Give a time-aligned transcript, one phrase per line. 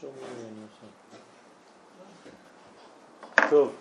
[0.00, 0.66] שומעים
[3.50, 3.74] טוב.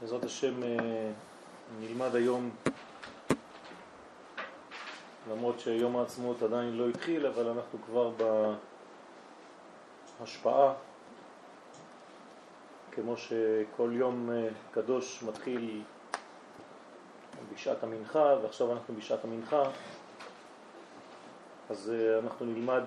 [0.00, 1.10] בעזרת השם אה,
[1.80, 2.50] נלמד היום,
[5.30, 8.10] למרות שיום העצמאות עדיין לא התחיל, אבל אנחנו כבר
[10.20, 10.74] בהשפעה,
[12.92, 15.82] כמו שכל יום אה, קדוש מתחיל
[17.54, 19.62] בשעת המנחה, ועכשיו אנחנו בשעת המנחה,
[21.70, 22.82] אז אה, אנחנו נלמד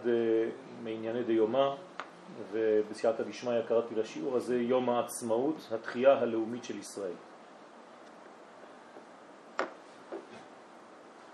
[0.83, 1.75] מענייני דיומא,
[2.51, 7.13] ובסייעתא דשמיא קראתי לשיעור הזה יום העצמאות, התחייה הלאומית של ישראל.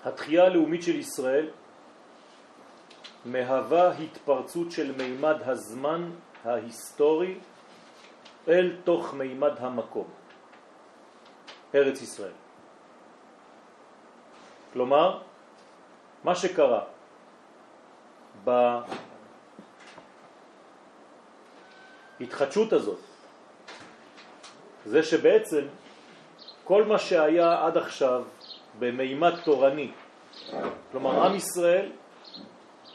[0.05, 1.49] התחייה הלאומית של ישראל
[3.25, 6.11] מהווה התפרצות של מימד הזמן
[6.45, 7.37] ההיסטורי
[8.47, 10.07] אל תוך מימד המקום,
[11.75, 12.37] ארץ ישראל.
[14.73, 15.21] כלומר,
[16.23, 16.83] מה שקרה
[22.19, 22.99] ההתחדשות הזאת,
[24.85, 25.67] זה שבעצם
[26.63, 28.23] כל מה שהיה עד עכשיו
[28.79, 29.91] במימד תורני,
[30.91, 31.91] כלומר עם ישראל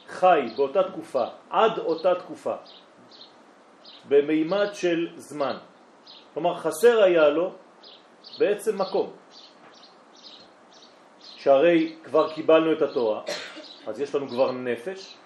[0.09, 2.55] חי באותה תקופה, עד אותה תקופה,
[4.09, 5.57] במימד של זמן.
[6.35, 7.53] כלומר חסר היה לו
[8.39, 9.11] בעצם מקום.
[11.21, 13.23] שהרי כבר קיבלנו את התורה,
[13.87, 15.17] אז יש לנו כבר נפש,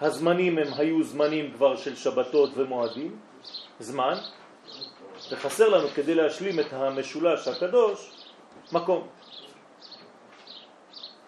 [0.00, 3.18] הזמנים הם היו זמנים כבר של שבתות ומועדים,
[3.80, 4.14] זמן,
[5.30, 8.12] וחסר לנו כדי להשלים את המשולש הקדוש,
[8.72, 9.08] מקום.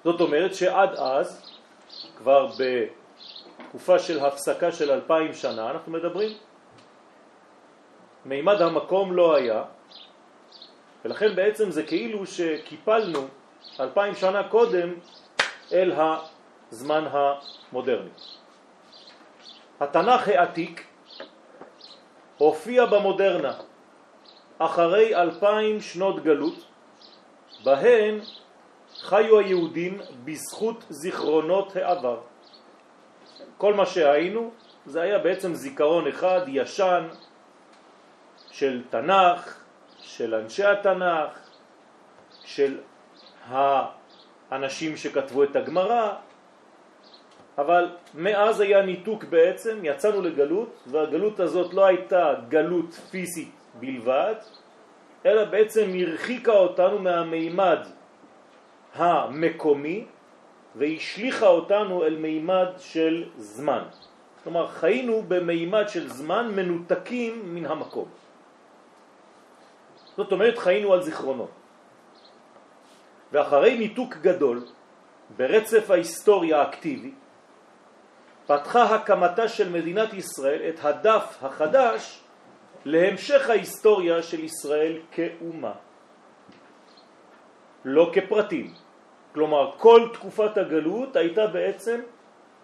[0.05, 1.43] זאת אומרת שעד אז,
[2.17, 6.37] כבר בתקופה של הפסקה של אלפיים שנה, אנחנו מדברים,
[8.25, 9.65] מימד המקום לא היה,
[11.05, 13.29] ולכן בעצם זה כאילו שקיפלנו
[13.81, 14.95] אלפיים שנה קודם
[15.73, 15.93] אל
[16.73, 18.11] הזמן המודרני.
[19.81, 20.87] התנ"ך העתיק
[22.39, 23.53] הופיע במודרנה
[24.59, 26.65] אחרי אלפיים שנות גלות,
[27.65, 28.19] בהן
[29.01, 32.21] חיו היהודים בזכות זיכרונות העבר.
[33.59, 34.51] כל מה שהיינו
[34.87, 37.09] זה היה בעצם זיכרון אחד ישן
[38.51, 39.57] של תנ"ך,
[39.99, 41.39] של אנשי התנ"ך,
[42.45, 42.81] של
[43.49, 46.15] האנשים שכתבו את הגמרא,
[47.61, 54.35] אבל מאז היה ניתוק בעצם, יצאנו לגלות, והגלות הזאת לא הייתה גלות פיזית בלבד,
[55.27, 57.79] אלא בעצם הרחיקה אותנו מהמימד
[58.95, 60.05] המקומי
[60.77, 63.85] והשליחה אותנו אל מימד של זמן.
[64.43, 68.09] כלומר, חיינו במימד של זמן מנותקים מן המקום.
[70.17, 71.51] זאת אומרת, חיינו על זיכרונות.
[73.33, 74.65] ואחרי ניתוק גדול,
[75.37, 77.13] ברצף ההיסטוריה האקטיבי,
[78.51, 82.21] פתחה הקמתה של מדינת ישראל את הדף החדש
[82.85, 85.73] להמשך ההיסטוריה של ישראל כאומה,
[87.85, 88.75] לא כפרטים.
[89.35, 92.01] כלומר, כל תקופת הגלות הייתה בעצם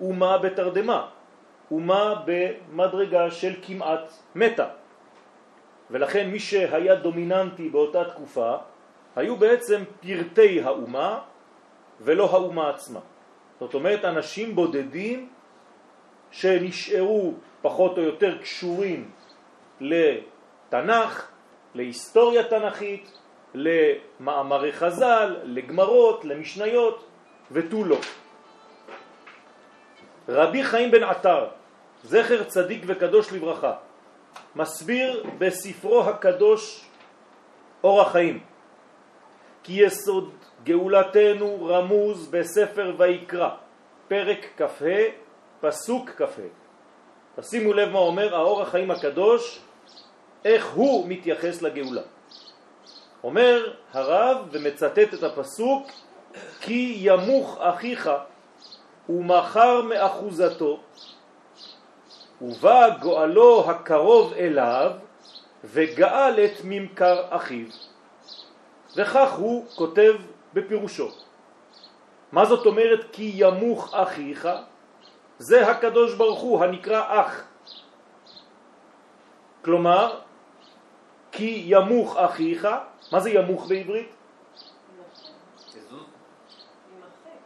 [0.01, 1.07] אומה בתרדמה,
[1.71, 4.69] אומה במדרגה של כמעט מתה.
[5.91, 8.57] ולכן מי שהיה דומיננטי באותה תקופה
[9.17, 11.21] היו בעצם פרטי האומה
[12.01, 13.01] ולא האומה עצמה.
[13.61, 15.36] זאת אומרת, אנשים בודדים
[16.31, 19.11] שנשארו פחות או יותר קשורים
[19.81, 21.29] לתנ"ך,
[21.75, 23.13] להיסטוריה תנכית,
[23.55, 27.05] למאמרי חז"ל, לגמרות, למשניות
[27.51, 27.99] ותו לא.
[30.29, 31.47] רבי חיים בן עטר,
[32.03, 33.73] זכר צדיק וקדוש לברכה,
[34.57, 36.87] מסביר בספרו הקדוש
[37.85, 38.41] אור החיים
[39.63, 40.31] כי יסוד
[40.65, 43.49] גאולתנו רמוז בספר ויקרא,
[44.09, 45.26] פרק כ"ה,
[45.67, 46.43] פסוק כ"ה.
[47.41, 49.61] תשימו לב מה אומר האור החיים הקדוש,
[50.45, 52.03] איך הוא מתייחס לגאולה.
[53.25, 55.87] אומר הרב ומצטט את הפסוק
[56.61, 58.11] כי ימוך אחיך
[59.09, 60.81] ומחר מאחוזתו
[62.43, 64.93] ובא גואלו הקרוב אליו
[65.65, 67.67] וגאל את ממכר אחיו
[68.97, 70.15] וכך הוא כותב
[70.55, 71.09] בפירושו
[72.33, 74.49] מה זאת אומרת כי ימוך אחיך?
[75.39, 77.45] זה הקדוש ברוך הוא הנקרא אח
[79.65, 80.21] כלומר
[81.33, 82.69] כי ימוך אחיך
[83.13, 84.17] מה זה ימוך בעברית?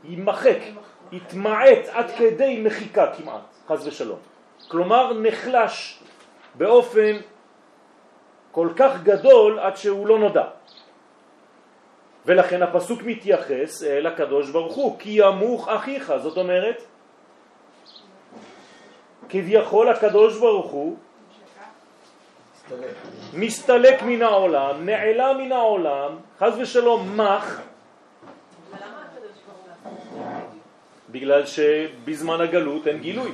[0.05, 0.59] יימחק,
[1.13, 4.19] יתמעט עד כדי מחיקה כמעט, חז ושלום.
[4.69, 6.03] כלומר נחלש
[6.55, 7.17] באופן
[8.53, 10.45] כל כך גדול עד שהוא לא נודע.
[12.27, 16.83] ולכן הפסוק מתייחס אל הקדוש ברוך הוא, כי ימוך אחיך, זאת אומרת,
[19.31, 20.97] כביכול הקדוש ברוך הוא
[23.35, 27.61] מסתלק מן העולם, נעלם מן העולם, חז ושלום מח,
[31.11, 33.33] בגלל שבזמן הגלות אין גילוי,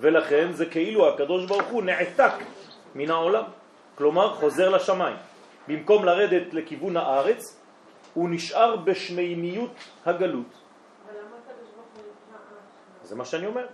[0.00, 2.32] ולכן זה כאילו הקדוש ברוך הוא נעתק
[2.94, 3.44] מן העולם,
[3.94, 5.16] כלומר חוזר לשמיים.
[5.68, 7.60] במקום לרדת לכיוון הארץ,
[8.14, 9.74] הוא נשאר בשמימיות
[10.06, 10.52] הגלות.
[13.02, 13.66] זה מה שאני אומר,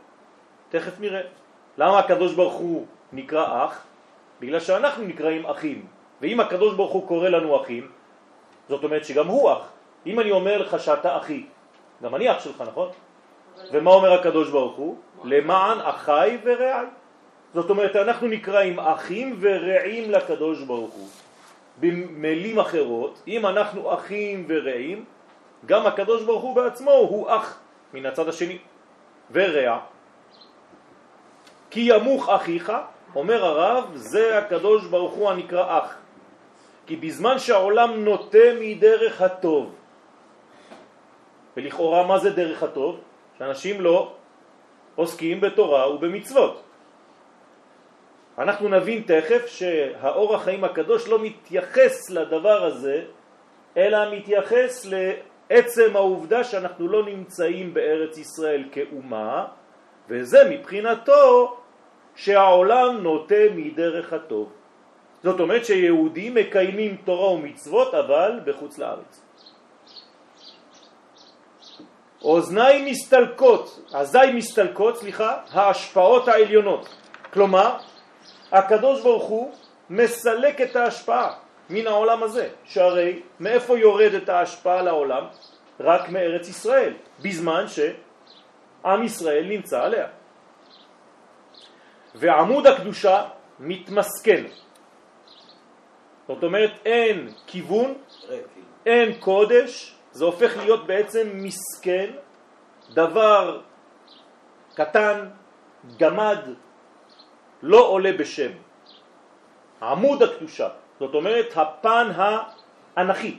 [0.72, 1.20] תכף נראה.
[1.78, 3.84] למה הקדוש ברוך הוא נקרא אח?
[4.40, 5.86] בגלל שאנחנו נקראים אחים,
[6.20, 7.90] ואם הקדוש ברוך הוא קורא לנו אחים,
[8.68, 9.72] זאת אומרת שגם הוא אח.
[10.06, 11.44] אם אני אומר לך שאתה אחי,
[12.02, 12.88] גם אני אח שלך, נכון?
[13.72, 14.96] ומה אומר הקדוש ברוך הוא?
[15.24, 16.86] למען אחי ורעי.
[17.54, 21.08] זאת אומרת, אנחנו נקראים אחים ורעים לקדוש ברוך הוא.
[21.80, 25.04] במילים אחרות, אם אנחנו אחים ורעים,
[25.66, 27.60] גם הקדוש ברוך הוא בעצמו הוא אח
[27.94, 28.58] מן הצד השני,
[29.30, 29.78] ורע.
[31.72, 32.72] כי ימוך אחיך,
[33.14, 35.96] אומר הרב, זה הקדוש ברוך הוא הנקרא אח.
[36.86, 39.74] כי בזמן שהעולם נוטה מדרך הטוב,
[41.56, 43.00] ולכאורה מה זה דרך הטוב?
[43.38, 44.12] שאנשים לא
[44.94, 46.62] עוסקים בתורה ובמצוות.
[48.38, 53.04] אנחנו נבין תכף שהאור החיים הקדוש לא מתייחס לדבר הזה,
[53.76, 59.46] אלא מתייחס לעצם העובדה שאנחנו לא נמצאים בארץ ישראל כאומה,
[60.08, 61.56] וזה מבחינתו
[62.22, 64.52] שהעולם נוטה מדרך הטוב.
[65.22, 69.22] זאת אומרת שיהודים מקיימים תורה ומצוות אבל בחוץ לארץ.
[72.22, 76.88] אוזניים מסתלקות, אזי מסתלקות, סליחה, ההשפעות העליונות.
[77.32, 77.76] כלומר,
[78.52, 79.52] הקדוש ברוך הוא
[79.90, 81.32] מסלק את ההשפעה
[81.70, 85.24] מן העולם הזה, שהרי מאיפה יורדת ההשפעה לעולם?
[85.80, 90.21] רק מארץ ישראל, בזמן שעם ישראל נמצא עליה.
[92.14, 93.24] ועמוד הקדושה
[93.60, 94.44] מתמסכן.
[96.28, 97.94] זאת אומרת אין כיוון,
[98.86, 102.10] אין קודש, זה הופך להיות בעצם מסכן,
[102.94, 103.60] דבר
[104.74, 105.28] קטן,
[105.98, 106.38] גמד,
[107.62, 108.52] לא עולה בשם.
[109.82, 110.68] עמוד הקדושה,
[111.00, 112.06] זאת אומרת הפן
[112.96, 113.36] האנכי,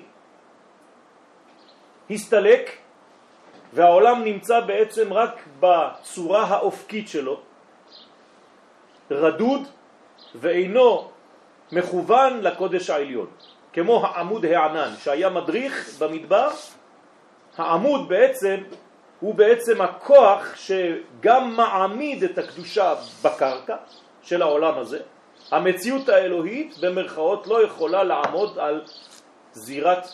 [2.09, 2.77] הסתלק
[3.73, 7.41] והעולם נמצא בעצם רק בצורה האופקית שלו,
[9.11, 9.61] רדוד
[10.35, 11.09] ואינו
[11.71, 13.27] מכוון לקודש העליון.
[13.73, 16.49] כמו העמוד הענן שהיה מדריך במדבר,
[17.57, 18.55] העמוד בעצם
[19.19, 23.75] הוא בעצם הכוח שגם מעמיד את הקדושה בקרקע
[24.21, 24.99] של העולם הזה.
[25.51, 28.81] המציאות האלוהית במרכאות לא יכולה לעמוד על
[29.53, 30.07] זירת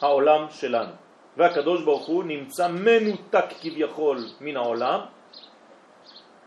[0.00, 0.92] העולם שלנו.
[1.36, 5.00] והקדוש ברוך הוא נמצא מנותק כביכול מן העולם,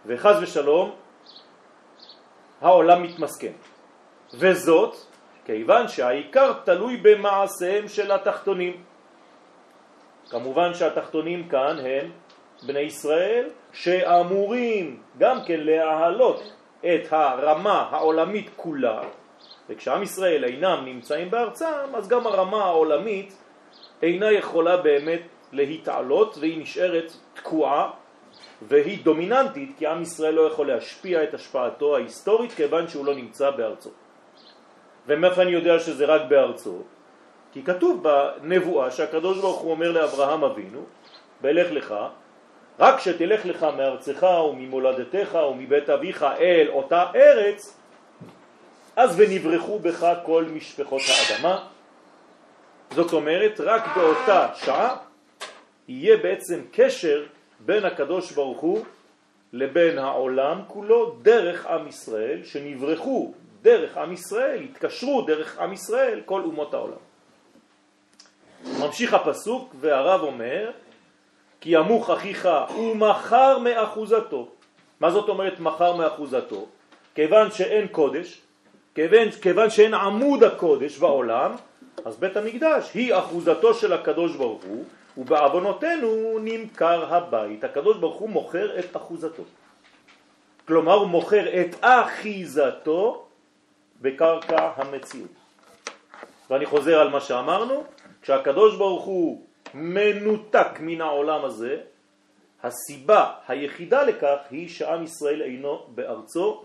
[0.05, 0.91] וחז ושלום
[2.63, 3.51] העולם מתמסכן.
[4.33, 4.95] וזאת
[5.45, 8.83] כיוון שהעיקר תלוי במעשיהם של התחתונים.
[10.29, 12.11] כמובן שהתחתונים כאן הם
[12.63, 19.01] בני ישראל שאמורים גם כן להעלות את הרמה העולמית כולה,
[19.69, 23.37] וכשעם ישראל אינם נמצאים בארצם, אז גם הרמה העולמית
[24.01, 25.21] אינה יכולה באמת
[25.51, 27.89] להתעלות והיא נשארת תקועה
[28.67, 33.49] והיא דומיננטית כי עם ישראל לא יכול להשפיע את השפעתו ההיסטורית כיוון שהוא לא נמצא
[33.49, 33.89] בארצו.
[35.07, 36.81] ומאיפה אני יודע שזה רק בארצו?
[37.53, 40.85] כי כתוב בנבואה שהקדוש ברוך הוא אומר לאברהם אבינו,
[41.41, 41.95] בלך לך,
[42.79, 47.77] רק שתלך לך מארצך וממולדתך ומבית אביך אל אותה ארץ,
[48.95, 51.65] אז ונברחו בך כל משפחות האדמה.
[52.91, 54.95] זאת אומרת, רק באותה שעה
[55.87, 57.25] יהיה בעצם קשר
[57.65, 58.85] בין הקדוש ברוך הוא
[59.53, 66.41] לבין העולם כולו דרך עם ישראל שנברחו דרך עם ישראל, התקשרו דרך עם ישראל כל
[66.41, 67.03] אומות העולם.
[68.79, 70.71] ממשיך הפסוק והרב אומר
[71.61, 74.47] כי ימוך אחיך ומחר מאחוזתו.
[74.99, 76.65] מה זאת אומרת מחר מאחוזתו?
[77.15, 78.41] כיוון שאין קודש,
[78.95, 81.55] כיוון, כיוון שאין עמוד הקודש בעולם,
[82.05, 84.83] אז בית המקדש היא אחוזתו של הקדוש ברוך הוא,
[85.17, 87.63] ובעוונותינו נמכר הבית.
[87.63, 89.43] הקדוש ברוך הוא מוכר את אחוזתו.
[90.67, 93.25] כלומר הוא מוכר את אחיזתו
[94.01, 95.31] בקרקע המציאות.
[96.49, 97.83] ואני חוזר על מה שאמרנו,
[98.21, 101.81] כשהקדוש ברוך הוא מנותק מן העולם הזה,
[102.63, 106.63] הסיבה היחידה לכך היא שעם ישראל אינו בארצו,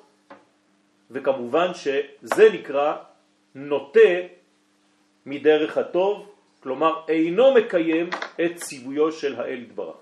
[1.10, 2.96] וכמובן שזה נקרא
[3.54, 4.10] נוטה
[5.26, 8.10] מדרך הטוב כלומר אינו מקיים
[8.44, 9.96] את ציוויו של האל יתברך.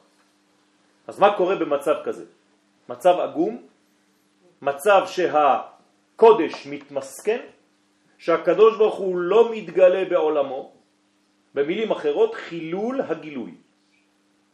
[1.06, 2.24] אז מה קורה במצב כזה?
[2.88, 3.62] מצב עגום,
[4.62, 7.40] מצב שהקודש מתמסכן,
[8.18, 10.72] שהקדוש ברוך הוא לא מתגלה בעולמו,
[11.54, 13.54] במילים אחרות חילול הגילוי,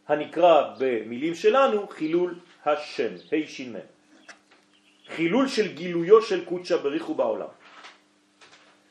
[0.08, 2.34] הנקרא במילים שלנו חילול
[2.66, 3.74] השם, ה' ש"מ.
[5.08, 7.52] חילול של גילויו של קודשא בריחו בעולם.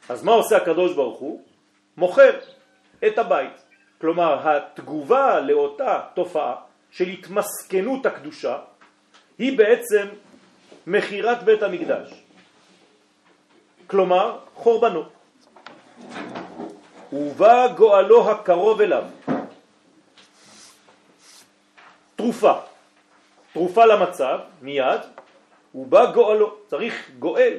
[0.09, 1.41] אז מה עושה הקדוש ברוך הוא?
[1.97, 2.39] מוכר
[3.07, 3.63] את הבית.
[4.01, 6.55] כלומר, התגובה לאותה תופעה
[6.91, 8.57] של התמסכנות הקדושה
[9.37, 10.07] היא בעצם
[10.87, 12.23] מחירת בית המקדש.
[13.87, 15.03] כלומר, חורבנו.
[17.13, 19.03] ובא גואלו הקרוב אליו.
[22.15, 22.53] תרופה.
[23.53, 25.01] תרופה למצב, מיד,
[25.75, 27.57] ובא גואלו, צריך גואל,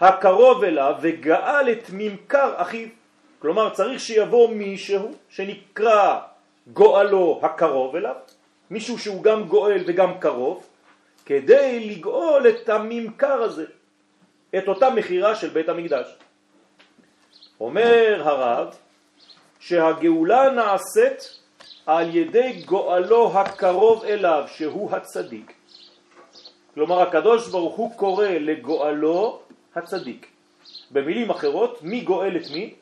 [0.00, 2.88] הקרוב אליו וגאל את ממכר אחיו.
[3.38, 6.20] כלומר צריך שיבוא מישהו שנקרא
[6.72, 8.14] גואלו הקרוב אליו,
[8.70, 10.66] מישהו שהוא גם גואל וגם קרוב,
[11.26, 13.64] כדי לגאול את הממכר הזה,
[14.58, 16.06] את אותה מחירה של בית המקדש.
[17.60, 18.74] אומר הרב
[19.60, 21.38] שהגאולה נעשית
[21.86, 25.52] על ידי גואלו הקרוב אליו, שהוא הצדיק.
[26.74, 29.40] כלומר הקדוש ברוך הוא קורא לגואלו
[29.74, 30.26] הצדיק.
[30.90, 32.74] במילים אחרות, מי גואל את מי?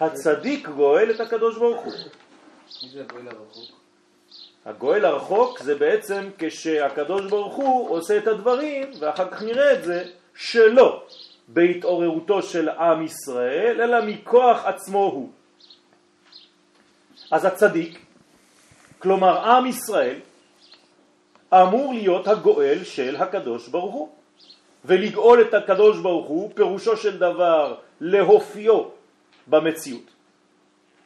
[0.00, 1.92] הצדיק גואל את הקדוש ברוך הוא.
[2.82, 3.70] מי זה הגואל הרחוק?
[4.64, 10.04] הגואל הרחוק זה בעצם כשהקדוש ברוך הוא עושה את הדברים, ואחר כך נראה את זה,
[10.36, 11.02] שלא
[11.48, 15.30] בהתעוררותו של עם ישראל, אלא מכוח עצמו הוא.
[17.30, 17.98] אז הצדיק,
[18.98, 20.16] כלומר עם ישראל,
[21.52, 24.08] אמור להיות הגואל של הקדוש ברוך הוא.
[24.84, 28.82] ולגאול את הקדוש ברוך הוא פירושו של דבר להופיו
[29.46, 30.10] במציאות.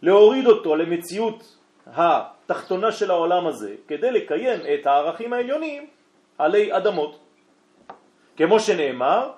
[0.03, 5.87] להוריד אותו למציאות התחתונה של העולם הזה כדי לקיים את הערכים העליונים
[6.39, 7.19] עלי אדמות.
[8.37, 9.31] כמו שנאמר,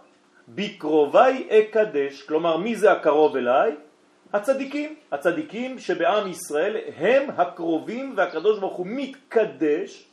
[0.48, 3.76] בקרובי אקדש, כלומר מי זה הקרוב אליי?
[4.32, 4.96] הצדיקים.
[5.12, 10.06] הצדיקים שבעם ישראל הם הקרובים והקדוש ברוך הוא מתקדש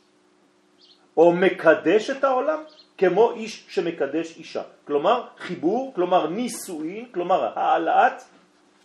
[1.16, 2.62] או מקדש את העולם
[2.98, 4.62] כמו איש שמקדש אישה.
[4.84, 8.22] כלומר חיבור, כלומר נישואין, כלומר העלאת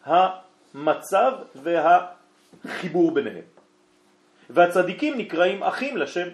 [0.06, 3.46] המצב והחיבור ביניהם.
[4.50, 6.28] והצדיקים נקראים אחים לשם,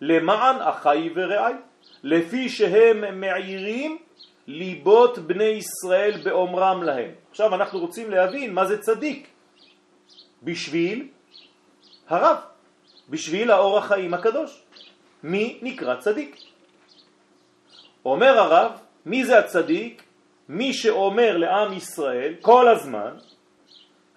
[0.00, 1.54] למען אחי ורעי,
[2.02, 3.98] לפי שהם מעירים
[4.46, 7.10] ליבות בני ישראל באומרם להם.
[7.30, 9.28] עכשיו אנחנו רוצים להבין מה זה צדיק.
[10.42, 11.08] בשביל
[12.08, 12.36] הרב,
[13.08, 14.62] בשביל האור החיים הקדוש.
[15.22, 16.36] מי נקרא צדיק?
[18.04, 18.72] אומר הרב,
[19.06, 20.02] מי זה הצדיק?
[20.48, 23.14] מי שאומר לעם ישראל כל הזמן,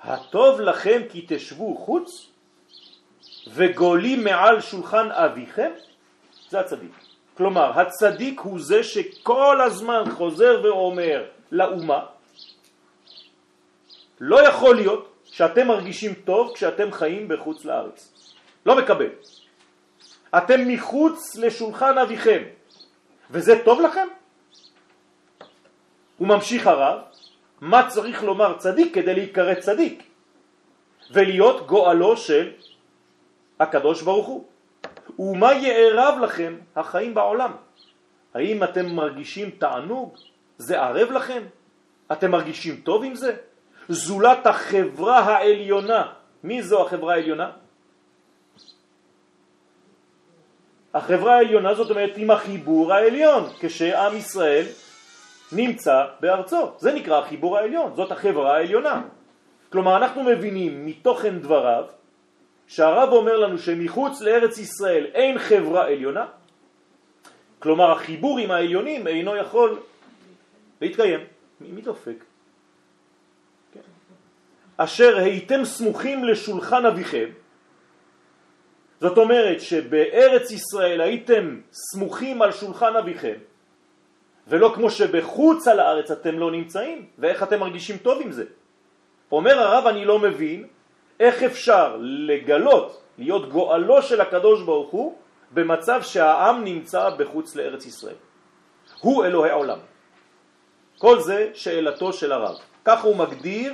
[0.02, 2.32] הטוב לכם כי תשבו חוץ
[3.54, 5.72] וגולים מעל שולחן אביכם,
[6.50, 6.92] זה הצדיק.
[7.38, 12.06] כלומר, הצדיק הוא זה שכל הזמן חוזר ואומר לאומה,
[14.20, 18.14] לא יכול להיות שאתם מרגישים טוב כשאתם חיים בחוץ לארץ.
[18.66, 19.10] לא מקבל.
[20.38, 22.44] אתם מחוץ לשולחן אביכם.
[23.32, 24.08] וזה טוב לכם?
[26.18, 27.00] הוא ממשיך הרב,
[27.62, 30.04] מה צריך לומר צדיק כדי להיקרא צדיק
[31.12, 32.52] ולהיות גואלו של
[33.60, 34.46] הקדוש ברוך הוא.
[35.20, 37.52] ומה יערב לכם החיים בעולם?
[38.34, 40.18] האם אתם מרגישים תענוג?
[40.58, 41.44] זה ערב לכם?
[42.12, 43.36] אתם מרגישים טוב עם זה?
[43.90, 46.14] זולת החברה העליונה.
[46.44, 47.52] מי זו החברה העליונה?
[50.94, 54.66] החברה העליונה זאת אומרת עם החיבור העליון, כשעם ישראל
[55.52, 56.72] נמצא בארצו.
[56.78, 59.02] זה נקרא החיבור העליון, זאת החברה העליונה.
[59.72, 61.84] כלומר אנחנו מבינים מתוכן דבריו
[62.68, 66.26] שהרב אומר לנו שמחוץ לארץ ישראל אין חברה עליונה,
[67.60, 69.80] כלומר החיבור עם העליונים אינו יכול
[70.82, 71.20] להתקיים.
[71.62, 72.24] מי, מי דופק?
[73.74, 73.80] כן.
[74.78, 77.30] אשר הייתם סמוכים לשולחן אביכם
[79.02, 83.38] זאת אומרת שבארץ ישראל הייתם סמוכים על שולחן אביכם,
[84.48, 88.46] ולא כמו שבחוץ על הארץ אתם לא נמצאים, ואיך אתם מרגישים טוב עם זה.
[89.32, 90.68] אומר הרב, אני לא מבין
[91.20, 95.16] איך אפשר לגלות, להיות גואלו של הקדוש ברוך הוא,
[95.52, 98.16] במצב שהעם נמצא בחוץ לארץ ישראל.
[99.02, 99.80] הוא אלוהי העולם.
[100.98, 102.56] כל זה שאלתו של הרב.
[102.86, 103.74] כך הוא מגדיר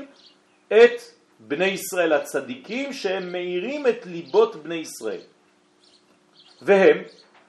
[0.67, 1.01] את
[1.39, 5.21] בני ישראל הצדיקים שהם מאירים את ליבות בני ישראל.
[6.61, 6.97] והם,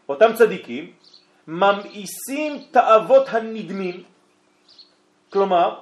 [0.08, 0.92] אותם צדיקים,
[1.48, 4.02] ממאיסים תאוות הנדמים,
[5.30, 5.78] כלומר,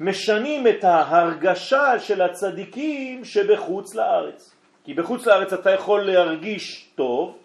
[0.00, 4.54] משנים את ההרגשה של הצדיקים שבחוץ לארץ.
[4.84, 7.38] כי בחוץ לארץ אתה יכול להרגיש טוב,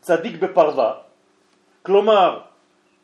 [0.00, 0.94] צדיק בפרווה,
[1.82, 2.40] כלומר,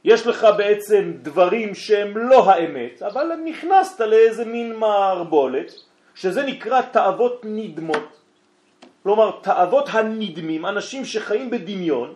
[0.04, 5.72] יש לך בעצם דברים שהם לא האמת, אבל נכנסת לאיזה מין מערבולת,
[6.14, 8.19] שזה נקרא תאוות נדמות.
[9.10, 12.14] כלומר, תאוות הנדמים, אנשים שחיים בדמיון,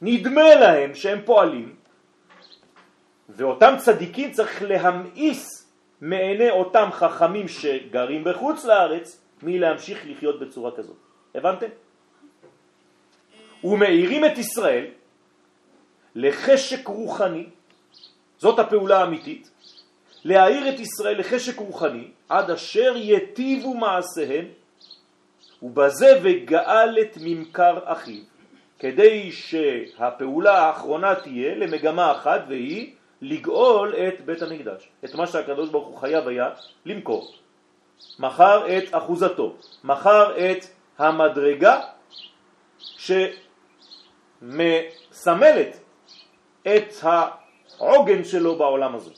[0.00, 1.74] נדמה להם שהם פועלים,
[3.28, 5.68] ואותם צדיקים צריך להמאיס
[6.00, 10.96] מעיני אותם חכמים שגרים בחוץ לארץ מלהמשיך לחיות בצורה כזאת.
[11.34, 11.66] הבנתם?
[13.64, 14.86] ומאירים את ישראל
[16.14, 17.46] לחשק רוחני,
[18.38, 19.50] זאת הפעולה האמיתית,
[20.24, 24.61] להאיר את ישראל לחשק רוחני עד אשר יטיבו מעשיהם
[25.62, 28.22] ובזה וגאל את ממכר אחיו,
[28.78, 35.88] כדי שהפעולה האחרונה תהיה למגמה אחת והיא לגאול את בית המקדש, את מה שהקדוש ברוך
[35.88, 36.50] הוא חייב היה
[36.86, 37.32] למכור.
[38.18, 40.66] מחר את אחוזתו, מחר את
[40.98, 41.80] המדרגה
[44.42, 45.78] שמסמלת
[46.62, 49.10] את העוגן שלו בעולם הזה.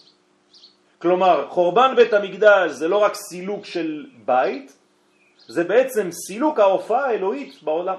[0.98, 4.76] כלומר, חורבן בית המקדש זה לא רק סילוק של בית,
[5.46, 7.96] זה בעצם סילוק ההופעה האלוהית בעולם.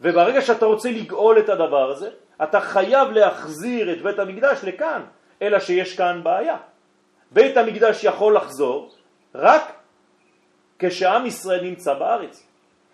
[0.00, 2.10] וברגע שאתה רוצה לגאול את הדבר הזה,
[2.42, 5.02] אתה חייב להחזיר את בית המקדש לכאן,
[5.42, 6.56] אלא שיש כאן בעיה.
[7.30, 8.90] בית המקדש יכול לחזור
[9.34, 9.72] רק
[10.78, 12.46] כשעם ישראל נמצא בארץ.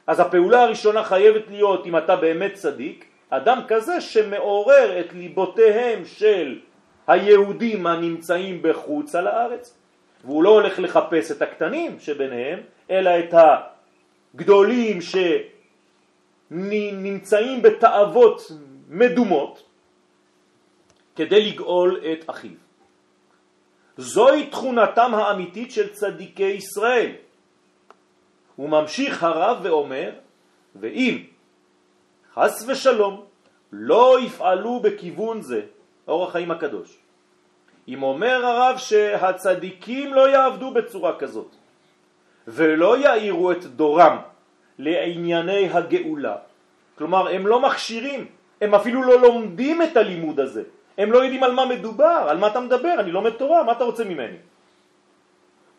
[0.06, 6.58] אז הפעולה הראשונה חייבת להיות, אם אתה באמת צדיק, אדם כזה שמעורר את ליבותיהם של
[7.06, 9.78] היהודים הנמצאים בחוץ על הארץ.
[10.24, 12.60] והוא לא הולך לחפש את הקטנים שביניהם,
[12.90, 13.34] אלא את
[14.34, 14.98] הגדולים
[16.50, 18.52] שנמצאים בתאוות
[18.88, 19.62] מדומות
[21.16, 22.50] כדי לגאול את אחיו.
[23.96, 27.12] זוהי תכונתם האמיתית של צדיקי ישראל.
[28.56, 30.10] הוא ממשיך הרב ואומר,
[30.76, 31.24] ואם
[32.34, 33.24] חס ושלום
[33.72, 35.60] לא יפעלו בכיוון זה,
[36.08, 36.98] אור החיים הקדוש.
[37.88, 41.50] אם אומר הרב שהצדיקים לא יעבדו בצורה כזאת
[42.46, 44.16] ולא יאירו את דורם
[44.78, 46.36] לענייני הגאולה,
[46.98, 48.26] כלומר הם לא מכשירים
[48.60, 50.62] הם אפילו לא לומדים את הלימוד הזה.
[50.98, 53.84] הם לא יודעים על מה מדובר, על מה אתה מדבר, אני לומד תורה, מה אתה
[53.84, 54.36] רוצה ממני?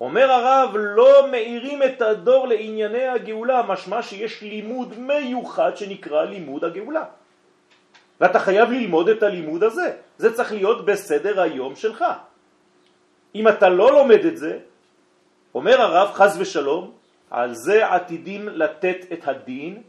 [0.01, 7.03] אומר הרב, לא מאירים את הדור לענייני הגאולה, משמע שיש לימוד מיוחד שנקרא לימוד הגאולה.
[8.21, 9.91] ואתה חייב ללמוד את הלימוד הזה.
[10.17, 12.05] זה צריך להיות בסדר היום שלך.
[13.35, 14.59] אם אתה לא לומד את זה,
[15.57, 16.91] אומר הרב חז ושלום,
[17.31, 19.81] על זה עתידים לתת את הדין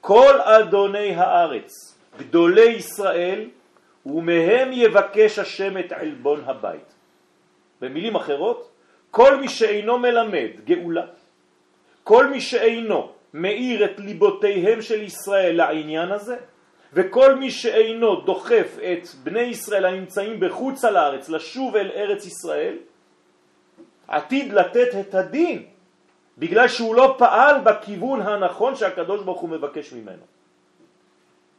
[0.00, 3.48] כל אדוני הארץ, גדולי ישראל,
[4.06, 6.94] ומהם יבקש השם את עלבון הבית.
[7.80, 8.70] במילים אחרות,
[9.10, 11.06] כל מי שאינו מלמד גאולה,
[12.04, 16.36] כל מי שאינו מאיר את ליבותיהם של ישראל לעניין הזה,
[16.92, 22.76] וכל מי שאינו דוחף את בני ישראל הנמצאים בחוץ על הארץ לשוב אל ארץ ישראל,
[24.08, 25.66] עתיד לתת את הדין
[26.38, 30.22] בגלל שהוא לא פעל בכיוון הנכון שהקדוש ברוך הוא מבקש ממנו.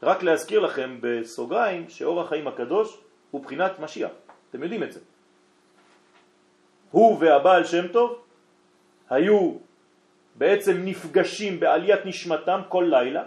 [0.03, 2.97] רק להזכיר לכם בסוגריים שאור החיים הקדוש
[3.31, 4.11] הוא בחינת משיח,
[4.49, 4.99] אתם יודעים את זה.
[6.91, 8.21] הוא והבעל שם טוב
[9.09, 9.53] היו
[10.35, 13.23] בעצם נפגשים בעליית נשמתם כל לילה,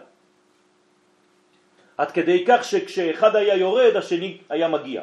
[1.96, 5.02] עד כדי כך שכשאחד היה יורד השני היה מגיע.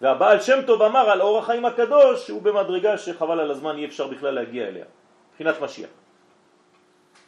[0.00, 4.06] והבעל שם טוב אמר על אור החיים הקדוש שהוא במדרגה שחבל על הזמן אי אפשר
[4.06, 4.84] בכלל להגיע אליה.
[5.30, 5.90] מבחינת משיח.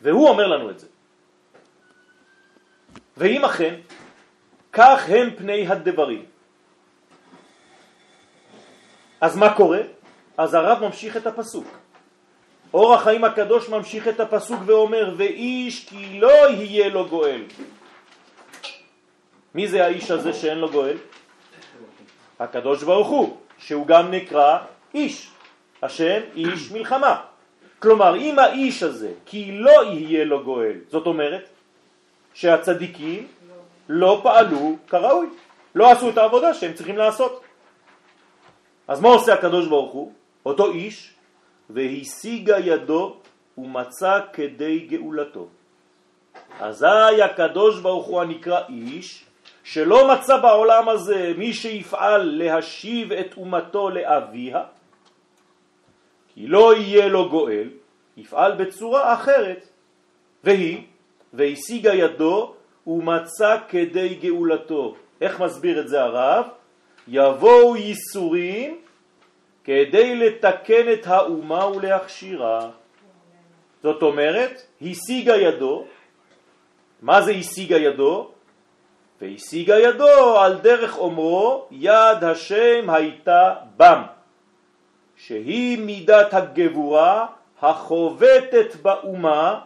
[0.02, 0.86] והוא אומר לנו את זה.
[3.16, 3.74] ואם אכן,
[4.72, 6.24] כך הם פני הדברים.
[9.20, 9.80] אז מה קורה?
[10.36, 11.66] אז הרב ממשיך את הפסוק.
[12.74, 17.42] אור החיים הקדוש ממשיך את הפסוק ואומר, ואיש כי לא יהיה לו גואל.
[19.54, 20.96] מי זה האיש הזה שאין לו גואל?
[22.40, 24.58] הקדוש ברוך הוא, שהוא גם נקרא
[24.94, 25.30] איש,
[25.82, 27.20] השם איש מלחמה.
[27.78, 31.48] כלומר, אם האיש הזה, כי לא יהיה לו גואל, זאת אומרת
[32.34, 33.26] שהצדיקים
[33.88, 35.26] לא פעלו כראוי,
[35.74, 37.42] לא עשו את העבודה שהם צריכים לעשות.
[38.88, 40.12] אז מה עושה הקדוש ברוך הוא?
[40.46, 41.14] אותו איש,
[41.70, 43.16] והשיגה ידו
[43.58, 45.48] ומצא כדי גאולתו.
[46.60, 49.24] אזי הקדוש ברוך הוא הנקרא איש,
[49.64, 54.62] שלא מצא בעולם הזה מי שיפעל להשיב את אומתו לאביה,
[56.34, 57.68] כי לא יהיה לו גואל,
[58.16, 59.68] יפעל בצורה אחרת,
[60.44, 60.82] והיא,
[61.32, 62.54] והשיגה ידו
[62.86, 64.94] ומצא כדי גאולתו.
[65.20, 66.44] איך מסביר את זה הרב?
[67.08, 68.78] יבואו ייסורים
[69.64, 72.70] כדי לתקן את האומה ולהכשירה.
[73.82, 75.84] זאת אומרת, השיגה ידו,
[77.02, 78.30] מה זה השיגה ידו?
[79.20, 84.02] והשיגה ידו על דרך אומרו, יד השם הייתה בם,
[85.16, 87.26] שהיא מידת הגבורה
[87.62, 89.60] החובטת באומה,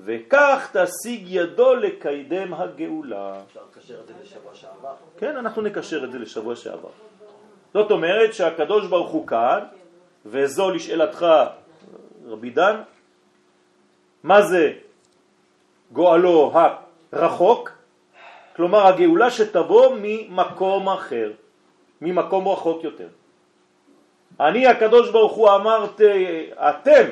[0.00, 3.40] וכך תשיג ידו לקדם הגאולה.
[3.46, 4.94] אפשר לקשר את זה לשבוע שעבר.
[5.18, 6.88] כן, אנחנו נקשר את זה לשבוע שעבר.
[7.74, 9.60] זאת אומרת שהקדוש ברוך הוא כאן,
[10.26, 11.26] וזו לשאלתך,
[12.26, 12.82] רבי דן,
[14.22, 14.72] מה זה
[15.92, 16.52] גואלו
[17.12, 17.81] הרחוק?
[18.56, 21.32] כלומר הגאולה שתבוא ממקום אחר,
[22.00, 23.08] ממקום רחוק יותר.
[24.40, 27.04] אני הקדוש ברוך הוא אמרתי, אתם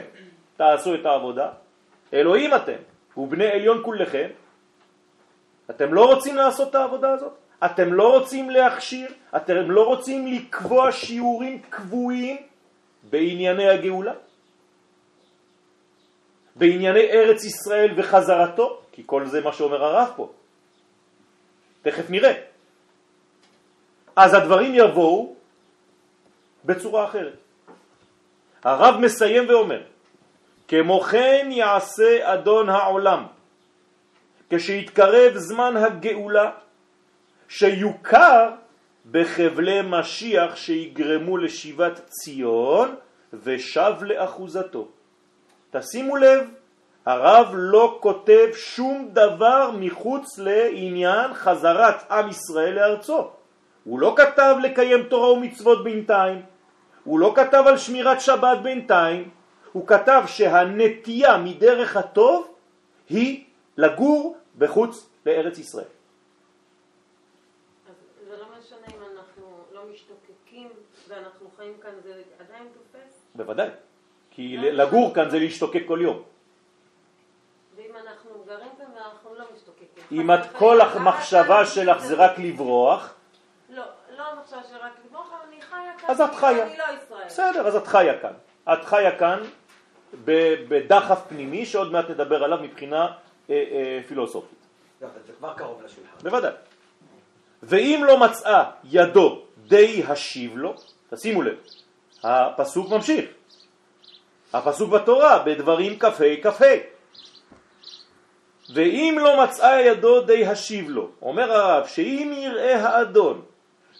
[0.56, 1.48] תעשו את העבודה,
[2.14, 2.80] אלוהים אתם,
[3.16, 4.28] ובני עליון כולכם,
[5.70, 7.32] אתם לא רוצים לעשות את העבודה הזאת?
[7.64, 9.08] אתם לא רוצים להכשיר?
[9.36, 12.36] אתם לא רוצים לקבוע שיעורים קבועים
[13.10, 14.12] בענייני הגאולה?
[16.56, 18.80] בענייני ארץ ישראל וחזרתו?
[18.92, 20.28] כי כל זה מה שאומר הרב פה.
[21.82, 22.32] תכף נראה.
[24.16, 25.34] אז הדברים יבואו
[26.64, 27.36] בצורה אחרת.
[28.64, 29.82] הרב מסיים ואומר,
[30.68, 33.26] כמו כן יעשה אדון העולם,
[34.50, 36.50] כשיתקרב זמן הגאולה,
[37.48, 38.50] שיוכר
[39.10, 42.94] בחבלי משיח שיגרמו לשיבת ציון
[43.32, 44.88] ושב לאחוזתו.
[45.70, 46.48] תשימו לב,
[47.06, 53.30] הרב לא כותב שום דבר מחוץ לעניין חזרת עם ישראל לארצו.
[53.84, 56.42] הוא לא כתב לקיים תורה ומצוות בינתיים,
[57.04, 59.30] הוא לא כתב על שמירת שבת בינתיים,
[59.72, 62.54] הוא כתב שהנטייה מדרך הטוב
[63.08, 63.44] היא
[63.76, 65.84] לגור בחוץ לארץ ישראל.
[67.88, 67.94] אז
[68.28, 70.68] זה לא משנה אם אנחנו לא משתוקקים
[71.08, 73.22] ואנחנו חיים כאן, זה עדיין תופס?
[73.34, 73.68] בוודאי,
[74.30, 76.22] כי לגור כאן זה להשתוקק כל יום.
[77.80, 79.86] ואם אנחנו גרים כאן ואנחנו לא משתוקקים?
[80.12, 83.14] אם את כל המחשבה שלך זה רק לברוח,
[83.68, 83.82] לא,
[84.16, 86.10] לא המחשבה של רק לברוח, אבל אני חיה כאן.
[86.10, 86.66] אז את חיה.
[86.66, 87.26] אני לא ישראל.
[87.26, 88.32] בסדר, אז את חיה כאן.
[88.72, 89.40] את חיה כאן
[90.24, 93.06] ב- בדחף פנימי שעוד מעט נדבר עליו מבחינה
[93.50, 94.58] אה, אה, פילוסופית.
[95.02, 96.16] לא, זה כבר קרוב לשולחן.
[96.22, 96.52] בוודאי.
[97.62, 100.74] ואם לא מצאה ידו די השיב לו,
[101.10, 101.56] תשימו לב,
[102.22, 103.30] הפסוק ממשיך.
[104.52, 106.10] הפסוק בתורה, בדברים כ"ה
[106.42, 106.99] כ"ה.
[108.74, 113.42] ואם לא מצאה ידו די השיב לו, אומר הרב, שאם יראה האדון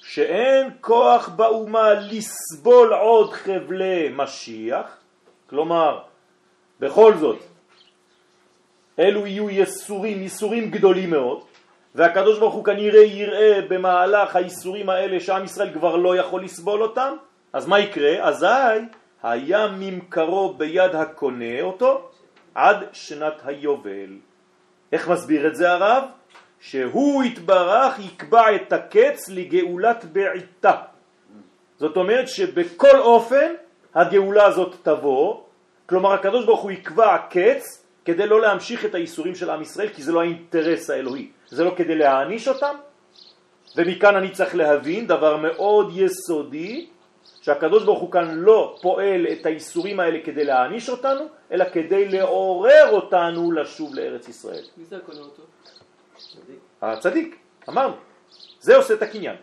[0.02, 4.96] שאין כוח באומה לסבול עוד חבלי משיח,
[5.50, 6.00] כלומר,
[6.80, 7.38] בכל זאת,
[8.98, 11.40] אלו יהיו יסורים, יסורים גדולים מאוד,
[11.94, 17.14] והקדוש ברוך הוא כנראה יראה במהלך היסורים האלה שעם ישראל כבר לא יכול לסבול אותם,
[17.52, 18.28] אז מה יקרה?
[18.28, 18.46] אזי
[19.22, 22.11] היה ממכרו ביד הקונה אותו
[22.54, 24.29] עד שנת היובל.
[24.92, 26.05] איך מסביר את זה הרב?
[26.61, 30.72] שהוא יתברך יקבע את הקץ לגאולת בעיתה.
[31.79, 33.53] זאת אומרת שבכל אופן
[33.94, 35.40] הגאולה הזאת תבוא,
[35.87, 40.03] כלומר הקדוש ברוך הוא יקבע קץ כדי לא להמשיך את האיסורים של עם ישראל, כי
[40.03, 42.74] זה לא האינטרס האלוהי, זה לא כדי להעניש אותם,
[43.76, 46.88] ומכאן אני צריך להבין דבר מאוד יסודי,
[47.42, 51.20] שהקדוש ברוך הוא כאן לא פועל את האיסורים האלה כדי להעניש אותנו,
[51.53, 54.62] אלא כדי לעורר אותנו לשוב לארץ ישראל.
[54.76, 55.42] מי זה הקונה אותו?
[56.83, 57.94] הצדיק, אמרנו,
[58.61, 59.37] זה עושה את הקניין.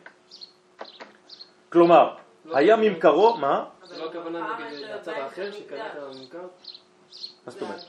[1.69, 2.13] כלומר,
[2.45, 3.65] לא היה ממכרו, מה?
[3.83, 6.47] זה לא הכוונה נגד הצד האחר שקנה את הממכר?
[7.45, 7.81] מה זאת אומרת?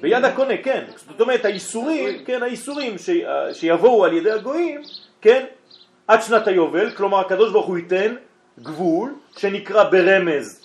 [0.00, 0.84] ביד הקונה, כן.
[0.96, 3.10] זאת אומרת, האיסורים, כן, האיסורים ש-
[3.52, 4.82] שיבואו על ידי הגויים,
[5.20, 5.46] כן,
[6.08, 8.14] עד שנת היובל, כלומר הקדוש ברוך הוא ייתן
[8.58, 10.64] גבול שנקרא ברמז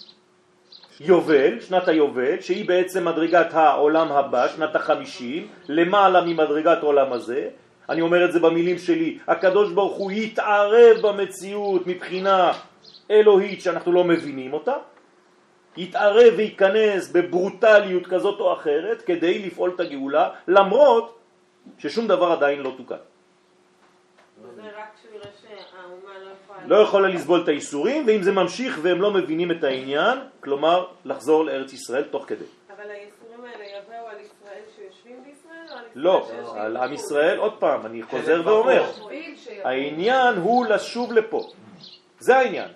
[0.99, 7.49] יובל, שנת היובל, שהיא בעצם מדרגת העולם הבא, שנת החמישים, למעלה ממדרגת העולם הזה.
[7.89, 12.51] אני אומר את זה במילים שלי, הקדוש ברוך הוא יתערב במציאות מבחינה
[13.12, 14.75] אלוהית שאנחנו לא מבינים אותה,
[15.77, 21.19] יתערב וייכנס בברוטליות כזאת או אחרת כדי לפעול את הגאולה, למרות
[21.77, 22.95] ששום דבר עדיין לא תוקן.
[24.55, 24.91] זה רק
[26.65, 27.08] לא יכולה...
[27.08, 32.04] לסבול את האיסורים, ואם זה ממשיך והם לא מבינים את העניין, כלומר לחזור לארץ ישראל
[32.04, 32.45] תוך כדי.
[32.76, 36.93] אבל הייסורים האלה יבואו על ישראל שיושבים בישראל או על ישראל לא, על עם בחו"ל?
[36.93, 38.84] ישראל, עוד פעם, אני חוזר ואומר,
[39.63, 41.52] העניין הוא לשוב לפה.
[42.19, 42.69] זה העניין.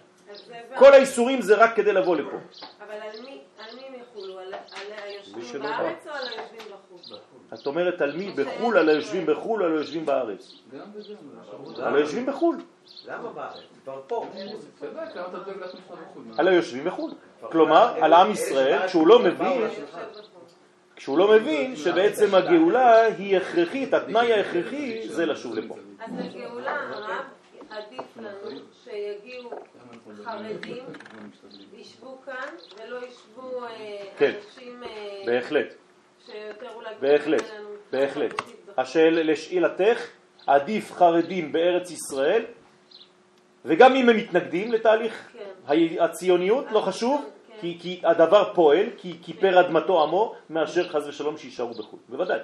[0.75, 2.37] כל האיסורים זה רק כדי לבוא לפה.
[2.81, 3.39] אבל על מי,
[3.87, 4.39] הם יחולו?
[4.39, 7.11] על, על היושבים בארץ או על היושבים בחוץ?
[7.53, 8.31] את אומרת על מי?
[8.31, 10.53] בחו"ל, על היושבים בחו"ל, על היושבים בארץ.
[10.71, 11.83] גם וגם.
[11.83, 12.57] על היושבים בחו"ל.
[13.05, 13.59] למה בארץ?
[13.83, 14.27] כבר פה.
[14.79, 16.23] צדק, למה אתה דואג לעצמך בחו"ל?
[16.25, 16.35] מה?
[16.37, 17.11] על היושבים בחו"ל.
[17.51, 19.67] כלומר, על עם ישראל, כשהוא לא מבין.
[20.95, 25.75] כשהוא לא מבין שבעצם הגאולה היא הכרחית, התנאי ההכרחי זה לשוב לפה.
[25.99, 27.25] אז לגאולה הרב
[27.69, 29.51] עדיף לנו שיגיעו
[30.23, 30.83] חרדים,
[31.73, 34.31] ישבו כאן ולא ישבו אה, כן.
[34.45, 35.73] אנשים אה, בהחלט.
[36.99, 37.43] בהחלט.
[37.91, 38.33] בהחלט.
[38.33, 38.81] תרבותית וכו'.
[38.81, 40.07] השאל לשאלתך,
[40.47, 42.45] עדיף חרדים בארץ ישראל,
[43.65, 45.73] וגם אם הם מתנגדים לתהליך כן.
[45.99, 47.53] הציוניות, לא חשוב, כן.
[47.61, 51.99] כי, כי הדבר פועל, כי כיפר אדמתו עמו, מאשר חס ושלום שיישארו בחו"ל.
[52.09, 52.39] בוודאי.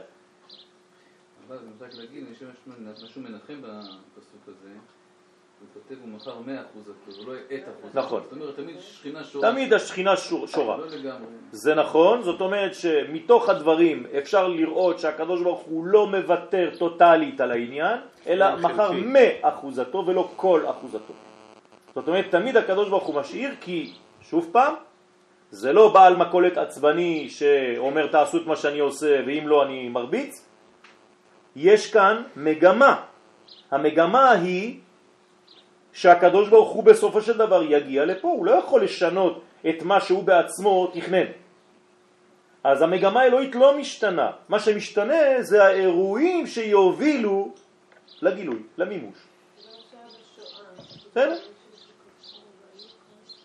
[1.47, 2.43] אבל אני רוצה להגיד, יש
[3.03, 4.69] משהו מנחם בפסוק הזה,
[5.60, 7.91] הוא כותב, הוא מכר 100 אחוז עטו, הוא לא את אחוז.
[7.93, 8.22] נכון.
[8.24, 9.52] זאת אומרת, תמיד שכינה שורה.
[9.52, 10.78] תמיד השכינה שור- שורה.
[10.78, 11.26] לא לגמרי.
[11.52, 17.52] זה נכון, זאת אומרת שמתוך הדברים אפשר לראות שהקדוש ברוך הוא לא מוותר טוטלית על
[17.52, 18.56] העניין, אלא.
[18.56, 21.13] מחר מאחוזתו ולא כל אחוזתו.
[21.95, 24.74] זאת אומרת, תמיד הקדוש ברוך הוא משאיר כי, שוב פעם,
[25.52, 30.45] זה לא בעל מכולת עצבני שאומר תעשו את מה שאני עושה ואם לא אני מרביץ.
[31.56, 33.02] יש כאן מגמה.
[33.72, 34.80] המגמה היא
[35.99, 40.23] שהקדוש ברוך הוא בסופו של דבר יגיע לפה, הוא לא יכול לשנות את מה שהוא
[40.23, 41.25] בעצמו תכנן.
[42.63, 47.51] אז המגמה האלוהית לא משתנה, מה שמשתנה זה האירועים שיובילו
[48.21, 49.17] לגילוי, למימוש.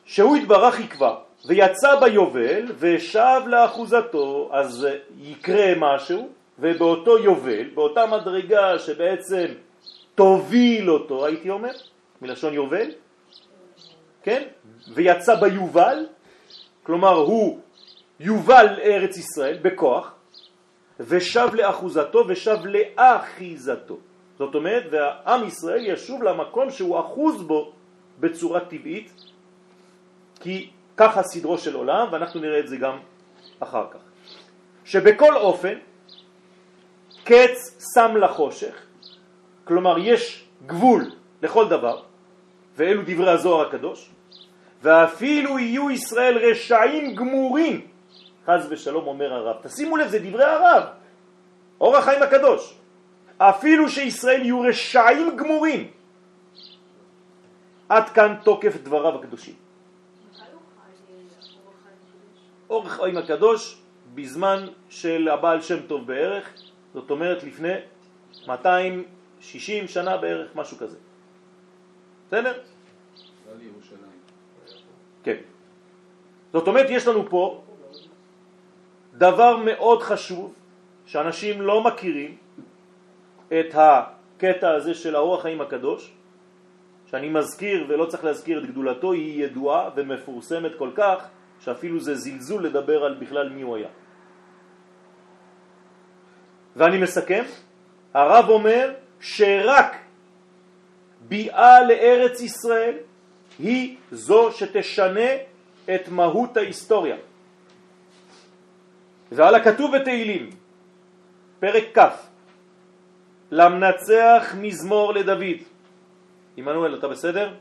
[0.05, 1.15] שהוא התברך יקבע
[1.47, 4.87] ויצא ביובל ושב לאחוזתו, אז
[5.19, 9.47] יקרה משהו, ובאותו יובל, באותה מדרגה שבעצם
[10.15, 11.75] תוביל אותו, הייתי אומר,
[12.23, 12.91] מלשון יובל,
[14.23, 14.43] כן?
[14.95, 16.07] ויצא ביובל,
[16.83, 17.61] כלומר הוא
[18.21, 20.15] יובל לארץ ישראל בכוח,
[21.01, 23.99] ושב לאחוזתו ושב לאחיזתו.
[24.39, 27.73] זאת אומרת, והעם ישראל ישוב למקום שהוא אחוז בו
[28.21, 29.13] בצורה טבעית,
[30.41, 32.99] כי ככה סדרו של עולם, ואנחנו נראה את זה גם
[33.61, 33.99] אחר כך.
[34.85, 35.79] שבכל אופן,
[37.25, 38.75] קץ שם לחושך,
[39.65, 41.11] כלומר יש גבול
[41.45, 42.03] לכל דבר,
[42.77, 44.11] ואלו דברי הזוהר הקדוש,
[44.83, 47.87] ואפילו יהיו ישראל רשעים גמורים,
[48.47, 49.57] חז ושלום אומר הרב.
[49.63, 50.83] תשימו לב, זה דברי הרב,
[51.81, 52.75] אור החיים הקדוש.
[53.39, 55.91] אפילו שישראל יהיו רשעים גמורים.
[57.89, 59.55] עד כאן תוקף דבריו הקדושים.
[62.71, 63.81] אור החיים הקדוש
[64.15, 66.45] בזמן של הבעל שם טוב בערך,
[66.95, 67.75] זאת אומרת לפני
[68.47, 70.97] 260 שנה בערך, משהו כזה.
[72.29, 72.53] בסדר?
[73.61, 74.21] ירושלים.
[75.23, 75.37] כן.
[76.53, 77.63] זאת אומרת, יש לנו פה
[79.15, 80.55] דבר מאוד חשוב
[81.07, 82.37] שאנשים לא מכירים
[83.49, 86.13] את הקטע הזה של האור החיים הקדוש,
[87.07, 91.29] שאני מזכיר ולא צריך להזכיר את גדולתו, היא ידועה ומפורסמת כל כך,
[91.61, 93.89] שאפילו זה זלזול לדבר על בכלל מי הוא היה.
[96.77, 97.45] ואני מסכם,
[98.15, 100.04] הרב אומר שרק
[101.29, 102.97] ביאה לארץ ישראל
[103.59, 105.31] היא זו שתשנה
[105.95, 107.17] את מהות ההיסטוריה.
[109.33, 110.51] ועל הכתוב בתהילים,
[111.61, 112.17] פרק כ',
[113.51, 115.61] למנצח מזמור לדוד.
[116.57, 117.55] עמנואל, אתה בסדר?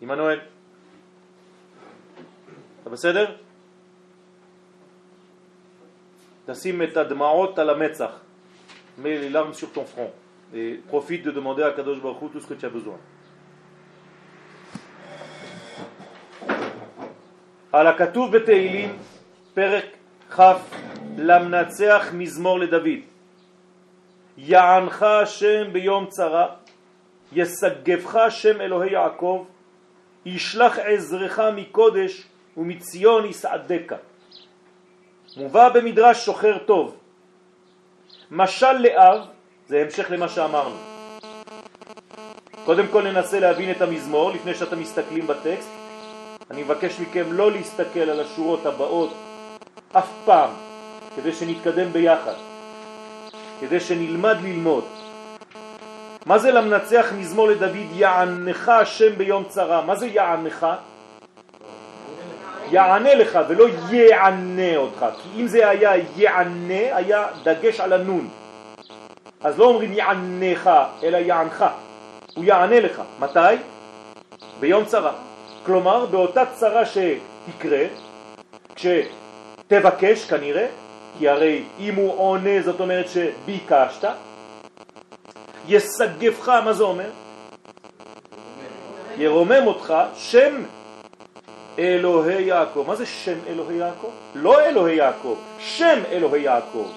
[0.00, 0.40] עמנואל,
[2.82, 3.36] אתה בסדר?
[6.46, 8.24] תשים את הדמעות על המצח.
[8.98, 9.54] mets les larmes
[10.54, 12.98] et profite de demander à Kadosh Baruch tout ce que tu as besoin.
[17.72, 18.96] על הכתוב בתהילים,
[19.54, 19.84] פרק
[20.30, 20.40] כ'
[21.18, 23.02] למנצח מזמור לדוד.
[24.38, 26.46] יענך השם ביום צרה,
[27.32, 29.46] יסגבך השם אלוהי יעקב,
[30.26, 32.22] ישלח עזרך מקודש
[32.56, 33.94] ומציון יסעדך.
[35.36, 36.96] מובא במדרש שוחר טוב.
[38.30, 39.33] משל לאב,
[39.68, 40.76] זה המשך למה שאמרנו.
[42.64, 45.68] קודם כל ננסה להבין את המזמור לפני שאתם מסתכלים בטקסט.
[46.50, 49.14] אני מבקש מכם לא להסתכל על השורות הבאות
[49.92, 50.50] אף פעם,
[51.16, 52.34] כדי שנתקדם ביחד,
[53.60, 54.84] כדי שנלמד ללמוד.
[56.26, 59.84] מה זה למנצח מזמור לדוד יענך השם ביום צרה?
[59.84, 60.66] מה זה יענך?
[62.70, 68.28] יענה לך ולא יענה אותך, כי אם זה היה יענה, היה דגש על הנון.
[69.44, 70.70] אז לא אומרים יענך,
[71.02, 71.64] אלא יענך.
[72.34, 73.02] הוא יענה לך.
[73.20, 73.54] מתי?
[74.60, 75.12] ביום צרה.
[75.66, 77.84] כלומר, באותה צרה שתקרה,
[79.66, 80.66] תבקש כנראה,
[81.18, 84.08] כי הרי אם הוא עונה זאת אומרת שביקשת,
[85.68, 87.10] יסגבך, מה זה אומר?
[89.16, 90.64] ירומם אותך שם
[91.78, 92.84] אלוהי יעקב.
[92.86, 94.10] מה זה שם אלוהי יעקב?
[94.34, 96.88] לא אלוהי יעקב, שם אלוהי יעקב.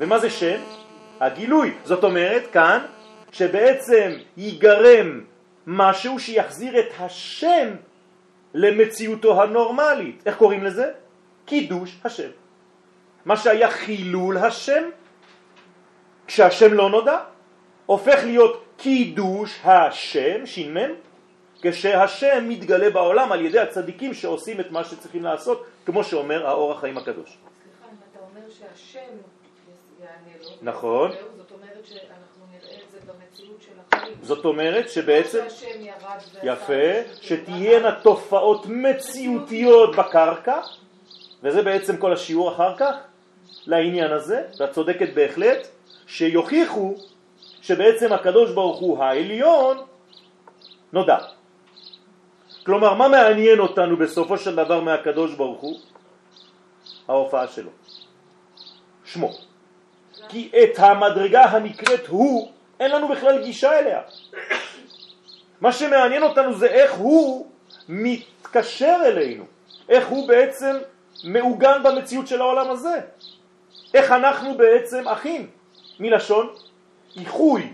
[0.00, 0.77] ומה זה שם?
[1.20, 1.74] הגילוי.
[1.84, 2.86] זאת אומרת כאן
[3.32, 5.24] שבעצם ייגרם
[5.66, 7.68] משהו שיחזיר את השם
[8.54, 10.22] למציאותו הנורמלית.
[10.26, 10.90] איך קוראים לזה?
[11.44, 12.28] קידוש השם.
[13.24, 14.82] מה שהיה חילול השם,
[16.26, 17.18] כשהשם לא נודע,
[17.86, 20.76] הופך להיות קידוש השם, ש"מ,
[21.62, 26.98] כשהשם מתגלה בעולם על ידי הצדיקים שעושים את מה שצריכים לעשות, כמו שאומר האור החיים
[26.98, 27.28] הקדוש.
[27.28, 29.10] סליחה, אם אתה אומר שהשם
[30.26, 31.10] יענה לו, נכון.
[31.10, 34.14] זאת אומרת שאנחנו נראה את זה במציאות של החיים.
[34.22, 35.44] זאת אומרת שבעצם,
[36.42, 40.60] יפה, שתהיינה תופעות מציאותיות בקרקע,
[41.42, 42.94] וזה בעצם כל השיעור אחר כך,
[43.66, 45.68] לעניין הזה, ואת צודקת בהחלט,
[46.06, 46.94] שיוכיחו
[47.62, 49.76] שבעצם הקדוש ברוך הוא העליון
[50.92, 51.18] נודע.
[52.66, 55.78] כלומר, מה מעניין אותנו בסופו של דבר מהקדוש ברוך הוא?
[57.08, 57.70] ההופעה שלו,
[59.04, 59.47] שמו.
[60.28, 64.00] כי את המדרגה הנקראת הוא, אין לנו בכלל גישה אליה.
[65.60, 67.46] מה שמעניין אותנו זה איך הוא
[67.88, 69.44] מתקשר אלינו,
[69.88, 70.76] איך הוא בעצם
[71.24, 73.00] מעוגן במציאות של העולם הזה,
[73.94, 75.46] איך אנחנו בעצם אחים,
[76.00, 76.48] מלשון
[77.16, 77.72] איחוי.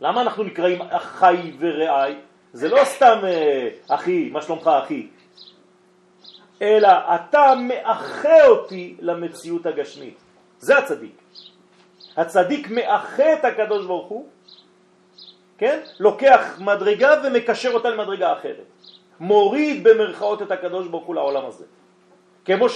[0.00, 2.14] למה אנחנו נקראים אחי ורעי?
[2.52, 5.06] זה לא סתם אה, אחי, מה שלומך אחי?
[6.62, 10.18] אלא אתה מאחה אותי למציאות הגשמית.
[10.58, 11.16] זה הצדיק.
[12.16, 14.28] הצדיק מאחה את הקדוש ברוך הוא,
[15.58, 15.80] כן?
[16.00, 18.64] לוקח מדרגה ומקשר אותה למדרגה אחרת.
[19.20, 21.64] מוריד במרכאות את הקדוש ברוך הוא לעולם הזה.
[22.44, 22.66] כמו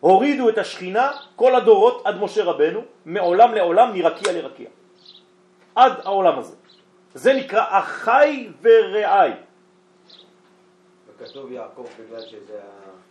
[0.00, 4.68] שהורידו את השכינה כל הדורות עד משה רבנו, מעולם לעולם מרקיע לרקיע.
[5.74, 6.54] עד העולם הזה.
[7.14, 9.32] זה נקרא אחי ורעי.
[11.08, 12.60] וכתוב יעקב בגלל שזה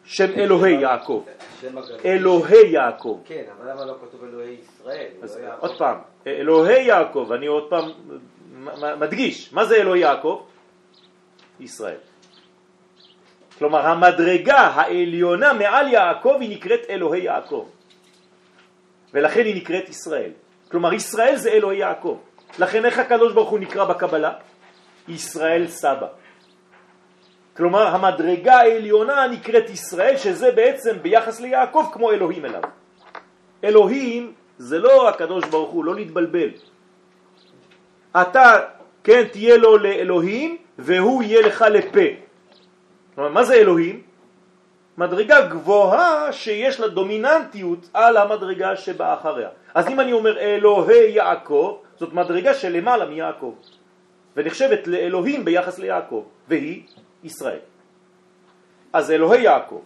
[0.08, 1.24] שם אלוהי יעקב.
[1.58, 1.98] השם הגדול.
[2.06, 3.20] אלוהי יעקב.
[3.26, 5.08] כן, אבל למה לא כתוב אלוהי ישראל?
[5.22, 5.62] אז יעקב?
[5.62, 7.91] עוד פעם, אלוהי יעקב, אני עוד פעם
[9.00, 10.41] מדגיש, מה זה אלוהי יעקב?
[11.60, 11.98] ישראל.
[13.58, 17.67] כלומר, המדרגה העליונה מעל יעקב היא נקראת אלוהי יעקב.
[19.13, 20.32] ולכן היא נקראת ישראל.
[20.72, 22.17] כלומר, ישראל זה אלוהי יעקב.
[22.60, 24.34] לכן איך הקדוש ברוך הוא נקרא בקבלה?
[25.08, 26.08] ישראל סבא.
[27.58, 32.62] כלומר, המדרגה העליונה נקראת ישראל, שזה בעצם ביחס ליעקב כמו אלוהים אליו.
[33.63, 36.50] אלוהים זה לא הקדוש ברוך הוא, לא להתבלבל.
[38.22, 38.60] אתה,
[39.04, 42.08] כן, תהיה לו לאלוהים והוא יהיה לך לפה.
[43.15, 44.02] כלומר, מה זה אלוהים?
[44.98, 49.50] מדרגה גבוהה שיש לה דומיננטיות על המדרגה שבאה אחריה.
[49.74, 53.54] אז אם אני אומר אלוהי יעקב, זאת מדרגה שלמעלה מיעקב,
[54.36, 56.84] ונחשבת לאלוהים ביחס ליעקב, והיא
[57.28, 57.60] ישראל.
[58.94, 59.82] אז אלוהי יעקב,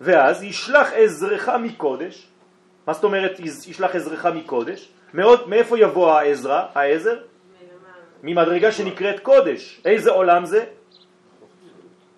[0.00, 2.26] ואז ישלח עזרך מקודש,
[2.86, 4.88] מה זאת אומרת ישלח עזרך מקודש?
[5.14, 7.16] מאוד, מאיפה יבוא העזרה, העזר?
[8.22, 9.80] ממדרגה שנקראת קודש.
[9.84, 10.64] איזה עולם זה?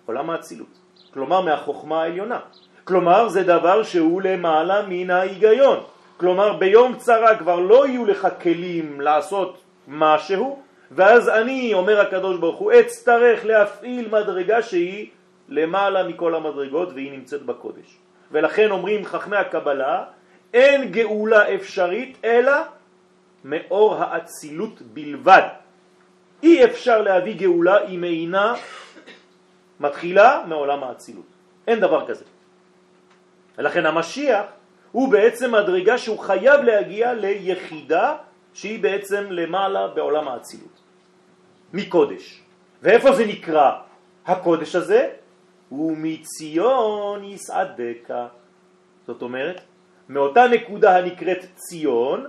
[0.05, 0.73] עולם האצילות.
[1.13, 2.39] כלומר מהחוכמה העליונה.
[2.83, 5.83] כלומר זה דבר שהוא למעלה מן ההיגיון.
[6.17, 10.59] כלומר ביום צרה כבר לא יהיו לך כלים לעשות משהו,
[10.95, 15.09] ואז אני, אומר הקדוש ברוך הוא, אצטרך להפעיל מדרגה שהיא
[15.49, 17.97] למעלה מכל המדרגות והיא נמצאת בקודש.
[18.31, 20.03] ולכן אומרים חכמי הקבלה,
[20.53, 22.53] אין גאולה אפשרית אלא
[23.43, 25.47] מאור האצילות בלבד.
[26.43, 28.53] אי אפשר להביא גאולה אם אינה
[29.79, 31.25] מתחילה מעולם האצילות.
[31.67, 32.25] אין דבר כזה.
[33.57, 34.45] ולכן המשיח
[34.91, 38.15] הוא בעצם מדרגה שהוא חייב להגיע ליחידה
[38.53, 40.79] שהיא בעצם למעלה בעולם האצילות.
[41.73, 42.41] מקודש.
[42.81, 43.71] ואיפה זה נקרא
[44.25, 45.09] הקודש הזה?
[45.71, 48.13] ומציון יסעדך.
[49.07, 49.61] זאת אומרת,
[50.09, 52.25] מאותה נקודה הנקראת ציון,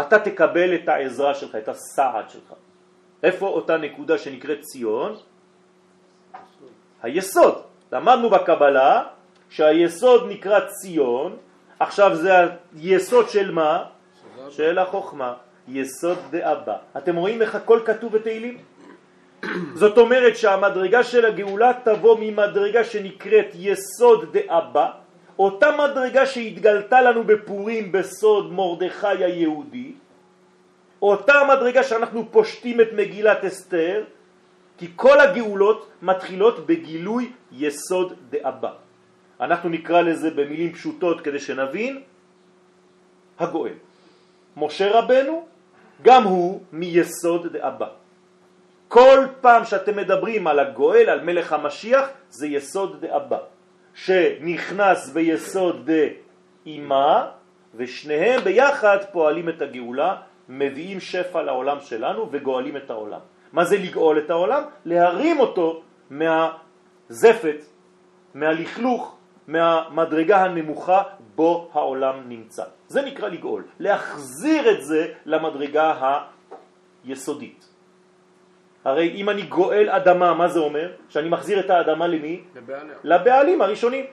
[0.00, 2.52] אתה תקבל את העזרה שלך, את הסעד שלך.
[3.22, 5.16] איפה אותה נקודה שנקראת ציון?
[7.02, 7.54] היסוד.
[7.92, 9.02] למדנו בקבלה
[9.50, 11.36] שהיסוד נקרא ציון,
[11.78, 12.32] עכשיו זה
[12.74, 13.93] היסוד של מה?
[14.50, 15.34] של החוכמה,
[15.68, 16.76] יסוד דאבא.
[16.96, 18.58] אתם רואים איך הכל כתוב בתהילים?
[19.80, 24.90] זאת אומרת שהמדרגה של הגאולה תבוא ממדרגה שנקראת יסוד דאבא,
[25.38, 29.92] אותה מדרגה שהתגלתה לנו בפורים בסוד מרדכי היהודי,
[31.02, 34.04] אותה מדרגה שאנחנו פושטים את מגילת אסתר,
[34.78, 38.72] כי כל הגאולות מתחילות בגילוי יסוד דאבא.
[39.40, 42.02] אנחנו נקרא לזה במילים פשוטות כדי שנבין,
[43.38, 43.83] הגואל.
[44.56, 45.46] משה רבנו,
[46.02, 47.88] גם הוא מיסוד דאבא.
[48.88, 53.38] כל פעם שאתם מדברים על הגואל, על מלך המשיח, זה יסוד דאבא,
[53.94, 55.90] שנכנס ביסוד
[56.64, 57.30] דאימה,
[57.74, 60.16] ושניהם ביחד פועלים את הגאולה,
[60.48, 63.20] מביאים שפע לעולם שלנו וגואלים את העולם.
[63.52, 64.62] מה זה לגאול את העולם?
[64.84, 67.64] להרים אותו מהזפת,
[68.34, 69.16] מהלכלוך,
[69.48, 71.02] מהמדרגה הנמוכה
[71.34, 72.64] בו העולם נמצא.
[72.88, 75.94] זה נקרא לגאול, להחזיר את זה למדרגה
[77.04, 77.68] היסודית.
[78.84, 80.92] הרי אם אני גואל אדמה, מה זה אומר?
[81.08, 82.44] שאני מחזיר את האדמה למי?
[82.54, 82.96] לבעליה.
[83.04, 84.04] לבעלים הראשונים.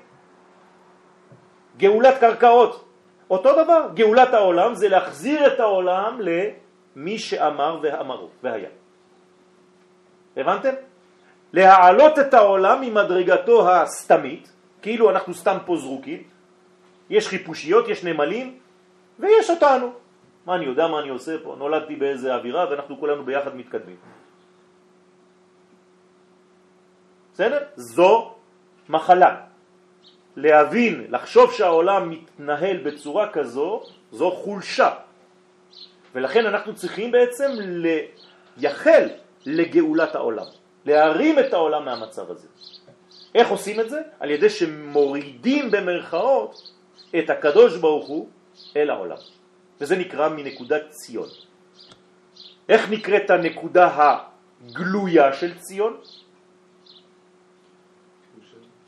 [1.78, 2.86] גאולת קרקעות,
[3.30, 8.70] אותו דבר, גאולת העולם זה להחזיר את העולם למי שאמר ואמרו והיה.
[10.38, 10.74] הבנתם?
[11.54, 14.52] להעלות את העולם ממדרגתו הסתמית,
[14.82, 16.24] כאילו אנחנו סתם פה זרוקים,
[17.10, 18.60] יש חיפושיות, יש נמלים,
[19.20, 19.94] ויש אותנו.
[20.46, 21.56] מה אני יודע מה אני עושה פה?
[21.58, 23.96] נולדתי באיזה אווירה ואנחנו כולנו ביחד מתקדמים.
[27.34, 27.60] בסדר?
[27.76, 28.34] זו
[28.90, 29.36] מחלה.
[30.36, 34.90] להבין, לחשוב שהעולם מתנהל בצורה כזו, זו חולשה.
[36.16, 37.52] ולכן אנחנו צריכים בעצם
[38.58, 39.10] לייחל
[39.46, 40.46] לגאולת העולם,
[40.86, 42.48] להרים את העולם מהמצב הזה.
[43.36, 44.02] איך עושים את זה?
[44.20, 46.72] על ידי שמורידים במרכאות
[47.20, 48.30] את הקדוש ברוך הוא
[48.76, 49.18] אל העולם.
[49.82, 51.30] וזה נקרא מנקודת ציון.
[52.70, 55.98] איך נקראת הנקודה הגלויה של ציון?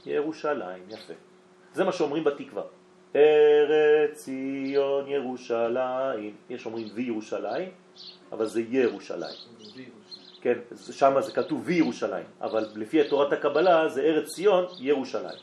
[0.05, 1.13] ירושלים, יפה.
[1.73, 2.63] זה מה שאומרים בתקווה.
[3.15, 7.69] ארץ ציון ירושלים, יש אומרים וי ירושלים,
[8.31, 9.37] אבל זה ירושלים.
[10.43, 10.53] כן,
[10.91, 15.39] שם זה כתוב וי ירושלים, אבל לפי תורת הקבלה זה ארץ ציון ירושלים.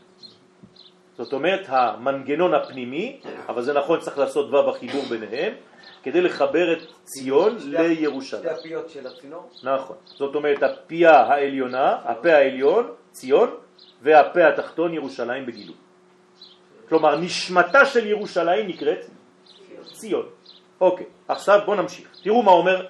[1.17, 5.53] זאת אומרת המנגנון הפנימי, אבל זה נכון צריך לעשות ו' בחיבור ביניהם,
[6.03, 8.43] כדי לחבר את ציון לירושלים.
[8.43, 9.51] שתי הפיות של הצינור?
[9.63, 9.97] נכון.
[10.05, 13.51] זאת אומרת הפיה העליונה, הפה העליון, ציון,
[14.03, 15.77] והפה התחתון ירושלים בגילוי.
[16.89, 19.07] כלומר נשמתה של ירושלים נקראת
[19.93, 20.27] ציון.
[20.81, 22.09] אוקיי, עכשיו בואו נמשיך.
[22.23, 22.87] תראו מה אומר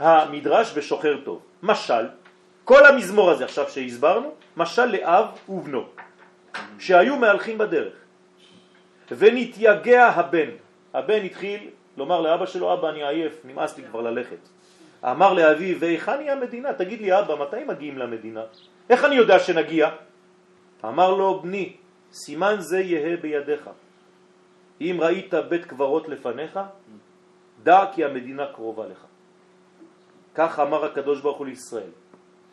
[0.00, 1.42] המדרש בשוחר טוב.
[1.62, 2.06] משל,
[2.64, 5.84] כל המזמור הזה עכשיו שהסברנו, משל לאב ובנו,
[6.78, 7.94] שהיו מהלכים בדרך,
[9.10, 10.50] ונתייגע הבן.
[10.94, 14.42] הבן התחיל לומר לאבא שלו, אבא אני עייף, נמאס לי כבר ללכת.
[15.04, 16.72] אמר לאביו, והיכן היא המדינה?
[16.72, 18.42] תגיד לי אבא, מתי מגיעים למדינה?
[18.90, 19.90] איך אני יודע שנגיע?
[20.84, 21.76] אמר לו, בני,
[22.12, 23.70] סימן זה יהא בידיך.
[24.80, 26.60] אם ראית בית קברות לפניך,
[27.62, 29.09] דע כי המדינה קרובה לך.
[30.40, 31.92] כך אמר הקדוש ברוך הוא לישראל.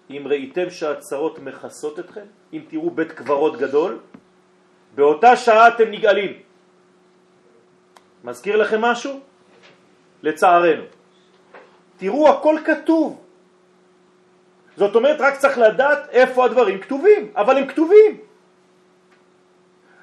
[0.09, 3.99] אם ראיתם שהצרות מכסות אתכם, אם תראו בית קברות גדול,
[4.95, 6.33] באותה שעה אתם נגאלים.
[8.23, 9.19] מזכיר לכם משהו?
[10.23, 10.83] לצערנו.
[11.97, 13.23] תראו, הכל כתוב.
[14.77, 18.11] זאת אומרת, רק צריך לדעת איפה הדברים כתובים, אבל הם כתובים.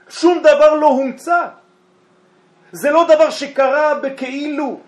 [0.08, 1.48] שום דבר לא הומצא.
[2.72, 4.80] זה לא דבר שקרה בכאילו.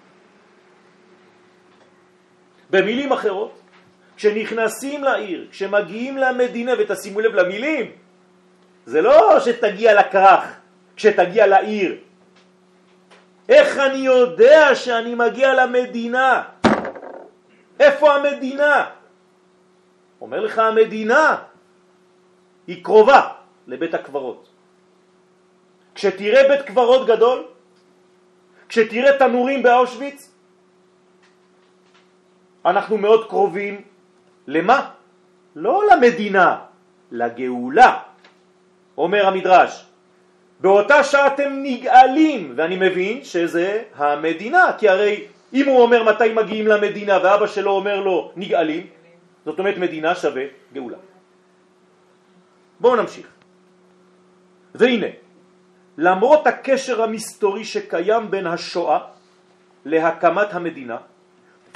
[2.71, 3.61] במילים אחרות,
[4.17, 7.93] כשנכנסים לעיר, כשמגיעים למדינה, ותשימו לב למילים,
[8.87, 10.45] זה לא שתגיע לכרך,
[10.97, 11.97] כשתגיע לעיר.
[13.49, 16.43] איך אני יודע שאני מגיע למדינה?
[17.81, 18.91] איפה המדינה?
[20.21, 21.37] אומר לך המדינה,
[22.67, 23.29] היא קרובה
[23.67, 24.49] לבית הקברות.
[25.95, 27.45] כשתראה בית קברות גדול,
[28.69, 30.33] כשתראה תנורים באושוויץ,
[32.67, 33.81] אנחנו מאוד קרובים
[34.47, 34.91] למה?
[35.57, 36.59] לא למדינה,
[37.13, 37.99] לגאולה,
[38.99, 39.87] אומר המדרש.
[40.61, 46.67] באותה שעה אתם נגאלים, ואני מבין שזה המדינה, כי הרי אם הוא אומר מתי מגיעים
[46.67, 48.87] למדינה ואבא שלו אומר לו נגאלים,
[49.45, 50.97] זאת אומרת מדינה שווה גאולה.
[52.81, 53.27] בואו נמשיך.
[54.75, 55.07] והנה,
[55.99, 58.99] למרות הקשר המסתורי שקיים בין השואה
[59.85, 60.97] להקמת המדינה,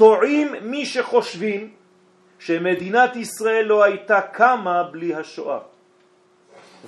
[0.01, 1.71] טועים מי שחושבים
[2.39, 5.59] שמדינת ישראל לא הייתה קמה בלי השואה.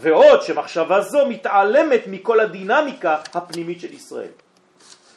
[0.00, 4.32] ועוד שמחשבה זו מתעלמת מכל הדינמיקה הפנימית של ישראל.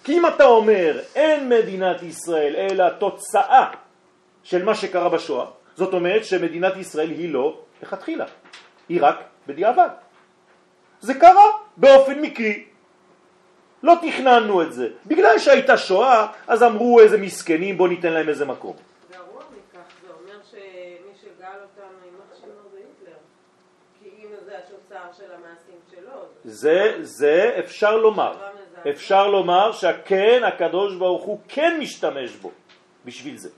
[0.04, 3.72] כי אם אתה אומר אין מדינת ישראל אלא תוצאה
[4.44, 8.26] של מה שקרה בשואה, זאת אומרת שמדינת ישראל היא לא לכתחילה,
[8.90, 9.90] היא רק בדיעבד.
[11.02, 12.75] זה קרה באופן מקרי.
[13.86, 14.88] לא תכננו את זה.
[15.06, 18.76] בגלל שהייתה שואה, אז אמרו איזה מסכנים, בוא ניתן להם איזה מקום.
[19.12, 23.18] גרוע מכך, זה אומר שמי שגאל אותנו, יימח שמו זה היטלר.
[24.00, 26.20] כי אם זה התוצאה של המעשים שלו.
[26.46, 28.34] זה, זה אפשר לומר.
[28.90, 32.52] אפשר לומר שכן, הקדוש ברוך הוא כן משתמש בו
[33.06, 33.50] בשביל זה.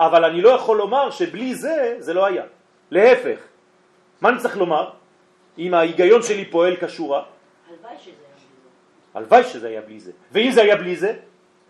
[0.00, 2.44] אבל אני לא יכול לומר שבלי זה, זה לא היה.
[2.90, 3.38] להפך,
[4.20, 4.90] מה אני צריך לומר?
[5.58, 7.22] אם ההיגיון שלי פועל כשורה,
[7.68, 8.21] הלוואי שזה
[9.14, 10.12] הלוואי שזה היה בלי זה.
[10.32, 11.14] ואם זה היה בלי זה,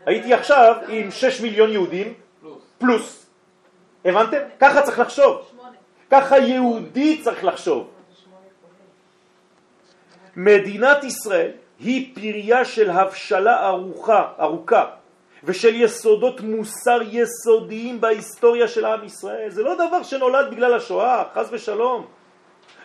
[0.07, 2.15] הייתי עכשיו עם 6 מיליון יהודים
[2.79, 3.27] פלוס.
[4.05, 4.39] הבנתם?
[4.61, 5.51] ככה צריך לחשוב.
[6.11, 7.91] ככה יהודי צריך לחשוב.
[10.37, 14.85] מדינת ישראל היא פריה של הבשלה ארוכה, ארוכה
[15.45, 19.51] ושל יסודות מוסר יסודיים בהיסטוריה של עם ישראל.
[19.51, 22.07] זה לא דבר שנולד בגלל השואה, חס ושלום.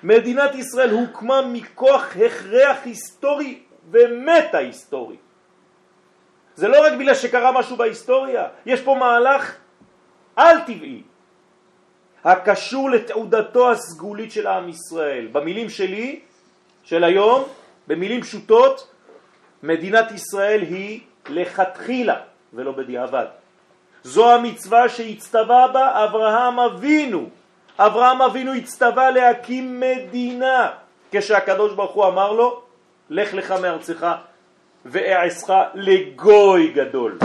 [0.04, 3.60] מדינת ישראל הוקמה מכוח הכרח היסטורי
[3.92, 5.16] ומטה היסטורי.
[6.56, 9.56] זה לא רק בגלל שקרה משהו בהיסטוריה, יש פה מהלך
[10.36, 11.02] על טבעי
[12.24, 15.28] הקשור לתעודתו הסגולית של עם ישראל.
[15.32, 16.20] במילים שלי,
[16.84, 17.44] של היום,
[17.88, 18.92] במילים פשוטות,
[19.64, 22.16] מדינת ישראל היא לכתחילה
[22.54, 23.26] ולא בדיעבד.
[24.04, 27.30] זו המצווה שהצטווה בה אברהם אבינו.
[27.80, 30.72] אברהם אבינו הצטווה להקים מדינה,
[31.12, 32.64] כשהקדוש ברוך הוא אמר לו,
[33.10, 34.06] לך לך מארצך
[34.86, 37.20] ואעשך לגוי גדול.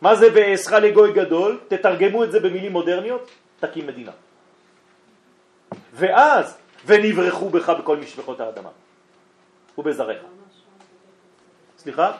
[0.00, 1.60] מה זה ואעשך לגוי גדול?
[1.68, 3.30] תתרגמו את זה במילים מודרניות,
[3.60, 4.12] תקים מדינה.
[5.92, 8.70] ואז, ונברחו בך בכל משפחות האדמה
[9.78, 10.16] ובזרעך.
[11.78, 12.12] סליחה?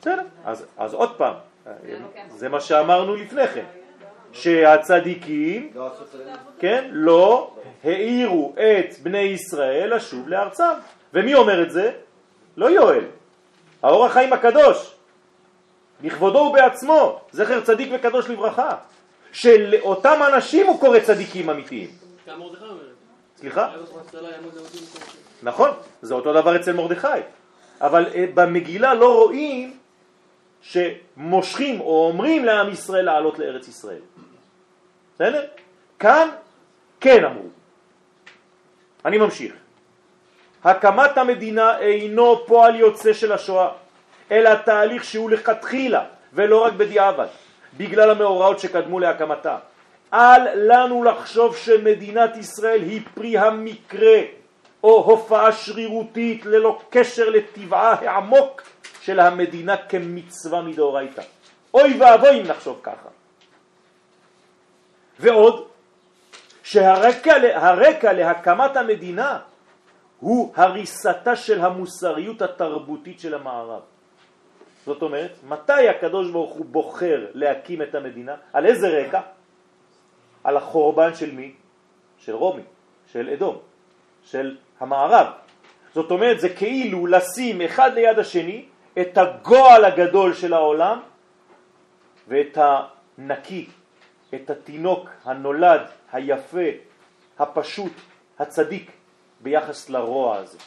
[0.00, 1.34] בסדר, אז, אז עוד פעם,
[2.28, 3.64] זה מה שאמרנו לפני כן,
[4.34, 5.90] שהצדיקים, לא.
[6.58, 7.54] כן, לא
[7.84, 10.72] העירו את בני ישראל לשוב לארצם.
[11.14, 11.92] ומי אומר את זה?
[12.56, 13.04] לא יואל,
[13.82, 14.94] האור החיים הקדוש,
[16.00, 18.76] בכבודו ובעצמו, זכר צדיק וקדוש לברכה,
[19.32, 21.90] שלאותם אנשים הוא קורא צדיקים אמיתיים.
[23.36, 23.70] סליחה?
[25.42, 25.70] נכון,
[26.02, 27.08] זה אותו דבר אצל מרדכי.
[27.80, 29.76] אבל אה, במגילה לא רואים
[30.62, 34.00] שמושכים או אומרים לעם ישראל לעלות לארץ ישראל.
[35.14, 35.44] בסדר?
[35.98, 36.28] כאן
[37.00, 37.48] כן אמרו.
[39.04, 39.52] אני ממשיך.
[40.64, 43.68] הקמת המדינה אינו פועל יוצא של השואה,
[44.30, 47.26] אלא תהליך שהוא לכתחילה ולא רק בדיעבד,
[47.76, 49.58] בגלל המאורעות שקדמו להקמתה.
[50.12, 54.20] אל לנו לחשוב שמדינת ישראל היא פרי המקרה
[54.82, 58.62] או הופעה שרירותית ללא קשר לטבעה העמוק
[59.00, 61.22] של המדינה כמצווה מדאורייתא.
[61.74, 63.08] אוי ואבוי אם נחשוב ככה.
[65.20, 65.66] ועוד,
[66.62, 69.38] שהרקע הרקע להקמת המדינה
[70.20, 73.80] הוא הריסתה של המוסריות התרבותית של המערב.
[74.86, 78.34] זאת אומרת, מתי הקדוש ברוך הוא בוחר להקים את המדינה?
[78.52, 79.20] על איזה רקע?
[80.44, 81.54] על החורבן של מי?
[82.18, 82.62] של רומי,
[83.12, 83.58] של אדום,
[84.24, 85.26] של המערב.
[85.94, 88.64] זאת אומרת, זה כאילו לשים אחד ליד השני
[89.00, 91.00] את הגועל הגדול של העולם
[92.28, 93.68] ואת הנקי,
[94.34, 95.80] את התינוק הנולד,
[96.12, 96.68] היפה,
[97.38, 97.92] הפשוט,
[98.38, 98.90] הצדיק,
[99.40, 100.58] ביחס לרוע הזה.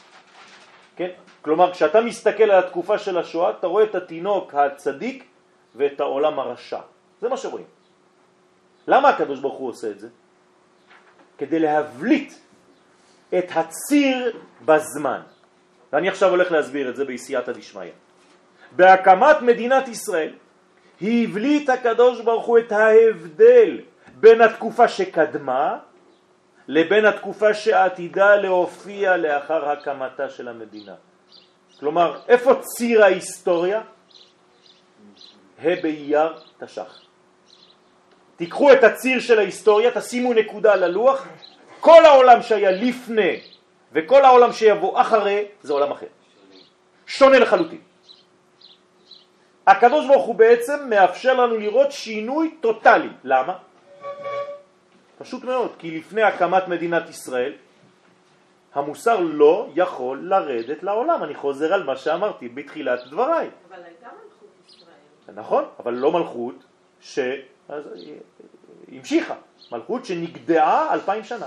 [0.96, 1.10] כן?
[1.42, 5.24] כלומר, כשאתה מסתכל על התקופה של השואה, אתה רואה את התינוק הצדיק
[5.74, 6.80] ואת העולם הרשע.
[7.20, 7.66] זה מה שרואים.
[8.86, 10.08] למה הקדוש ברוך הוא עושה את זה?
[11.38, 12.32] כדי להבליט
[13.38, 15.20] את הציר בזמן.
[15.92, 17.90] ואני עכשיו הולך להסביר את זה בעשייתא דשמיא.
[18.72, 20.32] בהקמת מדינת ישראל
[21.02, 23.80] הבליט הקדוש ברוך הוא את ההבדל
[24.14, 25.78] בין התקופה שקדמה
[26.68, 30.94] לבין התקופה שעתידה להופיע לאחר הקמתה של המדינה.
[31.80, 33.80] כלומר, איפה ציר ההיסטוריה?
[35.64, 37.00] ה' באייר תש"ח.
[38.36, 41.26] תיקחו את הציר של ההיסטוריה, תשימו נקודה על הלוח,
[41.80, 43.40] כל העולם שהיה לפני
[43.92, 46.06] וכל העולם שיבוא אחרי זה עולם אחר.
[47.06, 47.87] שונה לחלוטין.
[49.68, 53.08] הקדוש ברוך הוא בעצם מאפשר לנו לראות שינוי טוטלי.
[53.24, 53.54] למה?
[55.18, 57.52] פשוט מאוד, כי לפני הקמת מדינת ישראל
[58.74, 61.24] המוסר לא יכול לרדת לעולם.
[61.24, 63.50] אני חוזר על מה שאמרתי בתחילת דבריי.
[63.68, 65.34] אבל הייתה מלכות ישראל.
[65.34, 66.54] נכון, אבל לא מלכות
[68.90, 69.34] שהמשיכה,
[69.72, 71.46] מלכות שנגדעה אלפיים שנה.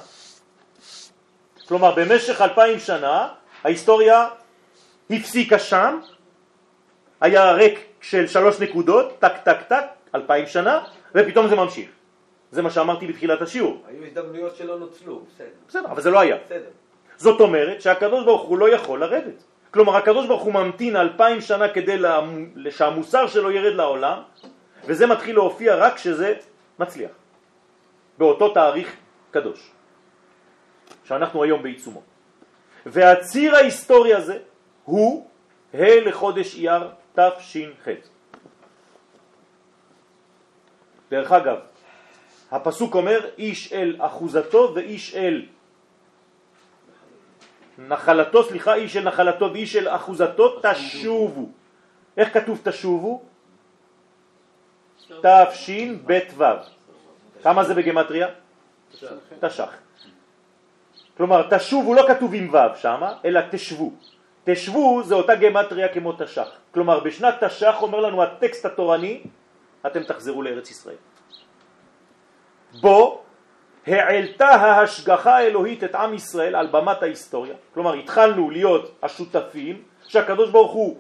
[1.67, 3.27] כלומר, במשך אלפיים שנה
[3.63, 4.27] ההיסטוריה
[5.09, 5.99] הפסיקה שם,
[7.21, 10.83] היה ריק של שלוש נקודות, טק טק טק, אלפיים שנה,
[11.15, 11.89] ופתאום זה ממשיך.
[12.51, 13.83] זה מה שאמרתי בתחילת השיעור.
[13.87, 15.47] היו הזדמנויות שלא נוצלו, בסדר.
[15.67, 16.37] בסדר, אבל זה לא היה.
[16.45, 16.69] בסדר.
[17.17, 19.43] זאת אומרת שהקדוש ברוך הוא לא יכול לרדת.
[19.71, 22.19] כלומר, הקדוש ברוך הוא ממתין אלפיים שנה כדי לה...
[22.69, 24.21] שהמוסר שלו ירד לעולם,
[24.85, 26.33] וזה מתחיל להופיע רק כשזה
[26.79, 27.11] מצליח,
[28.17, 28.95] באותו תאריך
[29.31, 29.71] קדוש.
[31.03, 32.01] שאנחנו היום בעיצומו.
[32.85, 34.37] והציר ההיסטורי הזה
[34.83, 35.27] הוא
[35.73, 37.87] ה' לחודש אייר תש"ח.
[41.11, 41.57] דרך אגב,
[42.51, 45.45] הפסוק אומר איש אל אחוזתו ואיש אל
[47.77, 51.49] נחלתו, סליחה, איש אל נחלתו ואיש אל אחוזתו תשובו.
[52.17, 53.23] איך כתוב תשובו?
[55.21, 56.43] תשב"ו.
[57.43, 58.27] כמה זה בגמטריה?
[59.39, 59.73] תש"ח.
[61.17, 63.91] כלומר, תשובו לא כתוב עם ו' שמה, אלא תשבו.
[64.43, 66.47] תשבו זה אותה גמטריה כמו תש"ח.
[66.73, 69.23] כלומר, בשנת תש"ח אומר לנו הטקסט התורני,
[69.85, 70.95] אתם תחזרו לארץ ישראל.
[72.81, 73.21] בו
[73.87, 77.55] העלתה ההשגחה האלוהית את עם ישראל על במת ההיסטוריה.
[77.73, 80.97] כלומר, התחלנו להיות השותפים שהקדוש ברוך הוא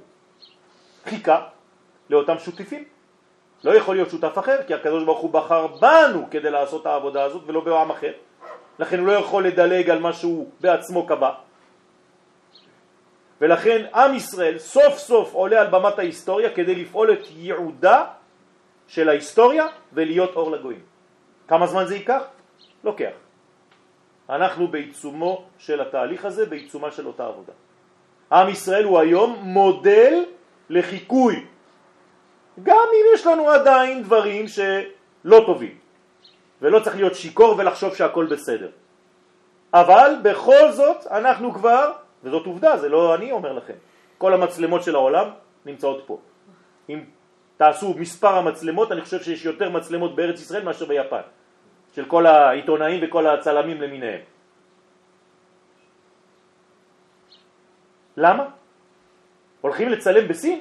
[1.05, 1.47] חיכה
[2.09, 2.83] לאותם שותפים.
[3.63, 7.41] לא יכול להיות שותף אחר, כי הקדוש ברוך הוא בחר בנו כדי לעשות העבודה הזאת
[7.45, 8.11] ולא בעם אחר.
[8.79, 11.31] לכן הוא לא יכול לדלג על מה שהוא בעצמו קבע.
[13.41, 18.05] ולכן עם ישראל סוף סוף עולה על במת ההיסטוריה כדי לפעול את ייעודה
[18.87, 20.83] של ההיסטוריה ולהיות אור לגויים.
[21.47, 22.23] כמה זמן זה ייקח?
[22.83, 23.17] לוקח.
[24.29, 27.53] אנחנו בעיצומו של התהליך הזה, בעיצומה של אותה עבודה.
[28.31, 30.23] עם ישראל הוא היום מודל
[30.69, 31.45] לחיקוי,
[32.63, 35.75] גם אם יש לנו עדיין דברים שלא טובים,
[36.61, 38.69] ולא צריך להיות שיקור ולחשוב שהכל בסדר.
[39.73, 41.91] אבל בכל זאת אנחנו כבר,
[42.23, 43.73] וזאת עובדה, זה לא אני אומר לכם,
[44.17, 45.27] כל המצלמות של העולם
[45.65, 46.17] נמצאות פה.
[46.89, 47.03] אם
[47.57, 51.21] תעשו מספר המצלמות, אני חושב שיש יותר מצלמות בארץ ישראל מאשר ביפן.
[51.95, 54.21] של כל העיתונאים וכל הצלמים למיניהם.
[58.17, 58.45] למה?
[59.61, 60.59] הולכים לצלם בסין?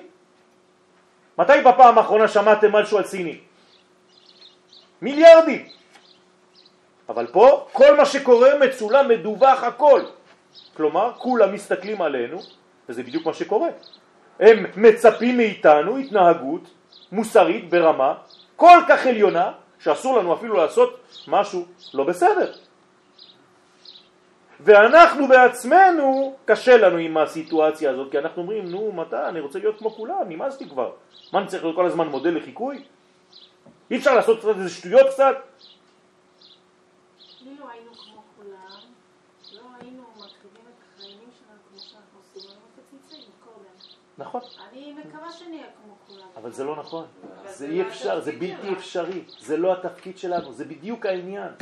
[1.38, 3.40] מתי בפעם האחרונה שמעתם משהו על סיני?
[5.02, 5.68] מיליארדים.
[7.08, 10.02] אבל פה כל מה שקורה מצולם, מדווח, הכל.
[10.76, 12.38] כלומר, כולם מסתכלים עלינו,
[12.88, 13.68] וזה בדיוק מה שקורה.
[14.40, 16.62] הם מצפים מאיתנו התנהגות
[17.12, 18.14] מוסרית ברמה
[18.56, 22.52] כל כך עליונה, שאסור לנו אפילו לעשות משהו לא בסדר.
[24.60, 29.78] ואנחנו בעצמנו, קשה לנו עם הסיטואציה הזאת, כי אנחנו אומרים, נו, מתי, אני רוצה להיות
[29.78, 30.92] כמו כולם, נמאסתי כבר.
[31.32, 32.84] מה, אני צריך להיות כל הזמן מודל לחיקוי?
[33.90, 35.36] אי אפשר לעשות קצת איזה שטויות קצת?
[37.46, 38.80] אילו היינו כמו כולם,
[39.52, 43.74] לא היינו מקריבים את החיילים שלנו כמו שאנחנו עושים, היינו מפציצים קודם.
[44.20, 44.40] נכון.
[44.70, 46.26] אני מקווה שנהיה כמו כולם.
[46.36, 47.06] אבל זה לא נכון,
[47.44, 51.52] זה אי אפשר, זה בלתי אפשרי, זה לא התפקיד שלנו, זה בדיוק העניין.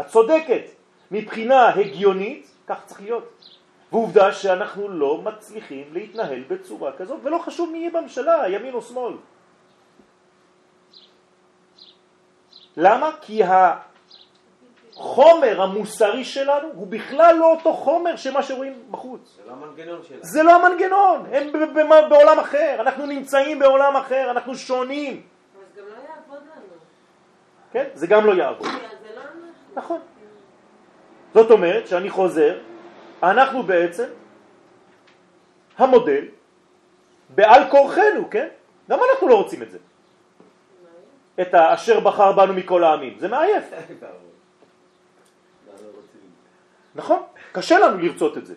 [0.00, 0.62] את צודקת,
[1.10, 3.52] מבחינה הגיונית, כך צריך להיות.
[3.92, 9.14] ועובדה שאנחנו לא מצליחים להתנהל בצורה כזאת, ולא חשוב מי יהיה בממשלה, ימין או שמאל.
[12.76, 13.10] למה?
[13.20, 13.42] כי
[15.00, 19.36] החומר המוסרי שלנו הוא בכלל לא אותו חומר שמה שרואים בחוץ.
[19.36, 20.20] זה לא המנגנון שלנו.
[20.22, 25.22] זה לא המנגנון, הם ב- ב- בעולם אחר, אנחנו נמצאים בעולם אחר, אנחנו שונים.
[25.74, 26.66] זה גם לא יעבוד לנו.
[27.72, 27.84] כן?
[27.94, 28.66] זה גם לא יעבוד.
[28.66, 29.40] לא אנחנו.
[29.74, 30.00] נכון.
[31.34, 32.58] זאת אומרת שאני חוזר,
[33.22, 34.08] אנחנו בעצם
[35.78, 36.24] המודל
[37.28, 38.48] בעל כורחנו, כן?
[38.90, 39.78] גם אנחנו לא רוצים את זה.
[41.40, 43.14] את האשר בחר בנו מכל העמים.
[43.18, 43.64] זה מעייף.
[46.96, 47.22] נכון?
[47.52, 48.54] קשה לנו לרצות את זה.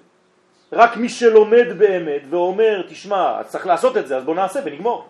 [0.74, 5.08] רק מי שלומד באמת ואומר, תשמע, צריך לעשות את זה, אז בוא נעשה ונגמור.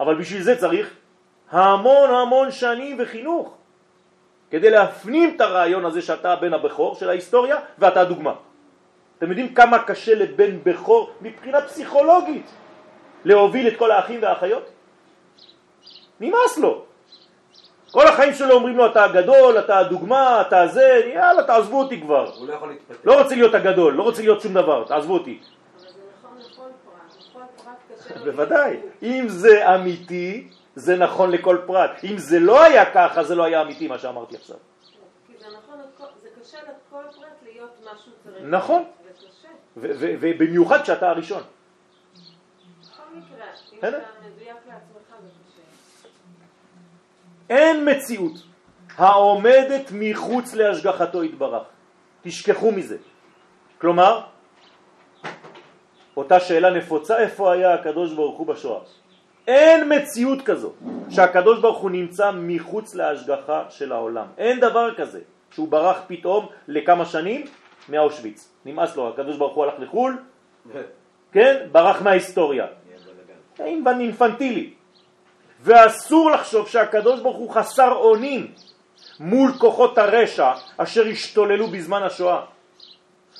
[0.00, 0.90] אבל בשביל זה צריך
[1.50, 3.56] המון המון שנים וחינוך,
[4.50, 8.34] כדי להפנים את הרעיון הזה שאתה הבן הבכור של ההיסטוריה ואתה הדוגמה.
[9.18, 12.46] אתם יודעים כמה קשה לבן בכור מבחינה פסיכולוגית
[13.24, 14.70] להוביל את כל האחים והאחיות?
[16.20, 16.89] נמאס לו.
[17.90, 22.30] כל החיים שלו אומרים לו אתה הגדול, אתה הדוגמה, אתה זה, יאללה תעזבו אותי כבר.
[22.36, 22.96] הוא לא יכול להתפתח.
[23.04, 25.40] לא רוצה להיות הגדול, לא רוצה להיות שום דבר, תעזבו אותי.
[25.40, 27.16] אבל זה נכון לכל פרט.
[27.32, 28.24] לכל פרט קשה.
[28.24, 28.76] בוודאי.
[29.02, 31.90] אם זה אמיתי, זה נכון לכל פרט.
[32.04, 34.56] אם זה לא היה ככה, זה לא היה אמיתי מה שאמרתי עכשיו.
[35.26, 35.78] כי זה נכון,
[36.22, 38.36] זה קשה לכל פרט להיות משהו צריך.
[38.42, 38.84] נכון.
[39.04, 39.48] זה קשה.
[40.20, 41.42] ובמיוחד כשאתה הראשון.
[42.80, 43.78] בכל מקרה, אם.
[43.78, 45.09] אתה מדויק לעצמך.
[47.50, 48.32] אין מציאות
[48.96, 51.62] העומדת מחוץ להשגחתו יתברך.
[52.22, 52.96] תשכחו מזה.
[53.78, 54.20] כלומר,
[56.16, 58.80] אותה שאלה נפוצה, איפה היה הקדוש ברוך הוא בשואה?
[59.46, 60.72] אין מציאות כזו
[61.10, 64.26] שהקדוש ברוך הוא נמצא מחוץ להשגחה של העולם.
[64.38, 65.20] אין דבר כזה
[65.50, 67.46] שהוא ברח פתאום לכמה שנים
[67.88, 68.48] מאושוויץ.
[68.64, 70.18] נמאס לו, הקדוש ברוך הוא הלך לחו"ל,
[71.32, 71.66] כן?
[71.72, 72.66] ברח מההיסטוריה.
[73.64, 74.79] עם אינפנטילי.
[75.62, 78.52] ואסור לחשוב שהקדוש ברוך הוא חסר אונים
[79.20, 82.44] מול כוחות הרשע אשר השתוללו בזמן השואה.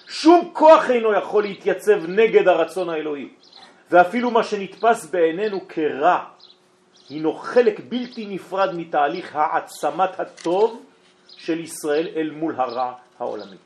[0.08, 3.28] שום כוח אינו יכול להתייצב נגד הרצון האלוהי,
[3.90, 6.24] ואפילו מה שנתפס בעינינו כרע
[7.08, 10.82] הינו חלק בלתי נפרד מתהליך העצמת הטוב
[11.36, 13.56] של ישראל אל מול הרע העולמי.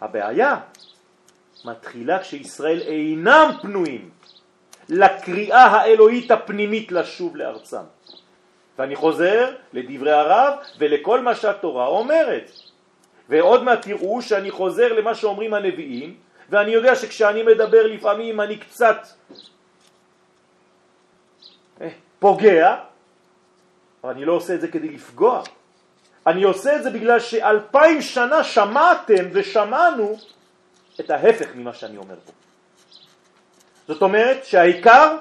[0.00, 0.56] הבעיה
[1.64, 4.10] מתחילה כשישראל אינם פנויים
[4.90, 7.84] לקריאה האלוהית הפנימית לשוב לארצם.
[8.78, 12.50] ואני חוזר לדברי הרב ולכל מה שהתורה אומרת.
[13.28, 16.16] ועוד מעט תראו שאני חוזר למה שאומרים הנביאים,
[16.50, 18.96] ואני יודע שכשאני מדבר לפעמים אני קצת
[21.80, 21.88] אה,
[22.18, 22.76] פוגע,
[24.04, 25.42] אבל אני לא עושה את זה כדי לפגוע.
[26.26, 30.18] אני עושה את זה בגלל שאלפיים שנה שמעתם ושמענו
[31.00, 32.32] את ההפך ממה שאני אומר פה.
[33.90, 35.16] זאת אומרת שהעיקר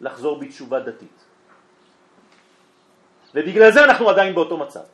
[0.00, 1.18] לחזור בתשובה דתית.
[3.34, 4.88] ובגלל זה אנחנו עדיין באותו מצב.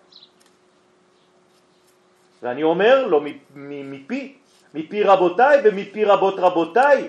[2.43, 3.21] ואני אומר לו
[3.55, 4.39] מפי,
[4.75, 7.09] מפי רבותיי ומפי רבות רבותיי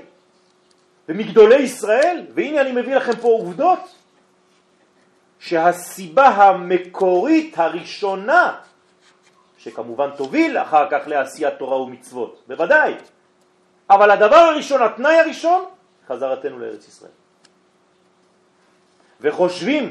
[1.10, 3.80] ומגדולי ישראל, והנה אני מביא לכם פה עובדות,
[5.40, 8.62] שהסיבה המקורית הראשונה,
[9.58, 12.94] שכמובן תוביל אחר כך לעשיית תורה ומצוות, בוודאי,
[13.90, 15.66] אבל הדבר הראשון, התנאי הראשון,
[16.08, 17.12] חזרתנו לארץ ישראל.
[19.22, 19.90] וחושבים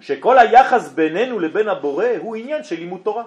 [0.00, 3.24] שכל היחס בינינו לבין הבורא הוא עניין של לימוד תורה.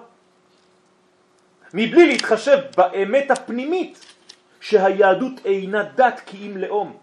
[1.74, 4.14] מבלי להתחשב באמת הפנימית
[4.60, 6.96] שהיהדות אינה דת כי אם לאום.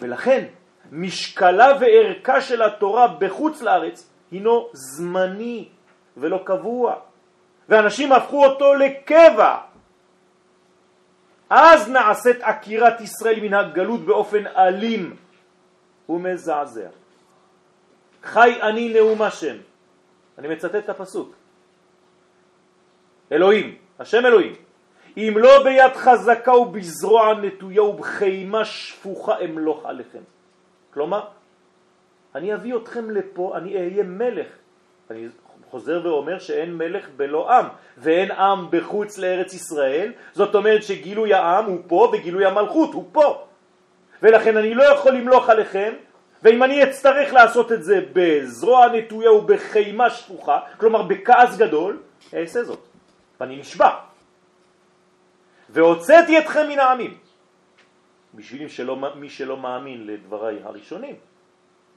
[0.00, 0.44] ולכן
[0.92, 5.68] משקלה וערכה של התורה בחוץ לארץ הינו זמני
[6.16, 6.94] ולא קבוע.
[7.68, 9.56] ואנשים הפכו אותו לקבע.
[11.50, 15.16] אז נעשית עקירת ישראל מן הגלות באופן אלים
[16.08, 16.88] ומזעזע.
[18.22, 19.56] חי אני נאום השם.
[20.38, 21.34] אני מצטט את הפסוק.
[23.32, 24.54] אלוהים, השם אלוהים,
[25.16, 30.22] אם לא ביד חזקה ובזרוע נטויה ובחימה שפוכה אמלוך עליכם.
[30.90, 31.28] כלומר,
[32.34, 34.46] אני אביא אתכם לפה, אני אהיה מלך.
[35.10, 35.26] אני
[35.74, 37.66] חוזר ואומר שאין מלך בלא עם,
[37.98, 43.46] ואין עם בחוץ לארץ ישראל, זאת אומרת שגילוי העם הוא פה וגילוי המלכות הוא פה.
[44.22, 45.92] ולכן אני לא יכול למלוך עליכם,
[46.42, 52.02] ואם אני אצטרך לעשות את זה בזרוע נטויה ובחימה שפוכה, כלומר בכעס גדול,
[52.34, 52.82] אעשה זאת.
[53.40, 53.90] ואני נשבע.
[55.70, 57.18] והוצאתי אתכם מן העמים.
[58.34, 61.16] בשביל שלא, מי שלא מאמין לדבריי הראשונים,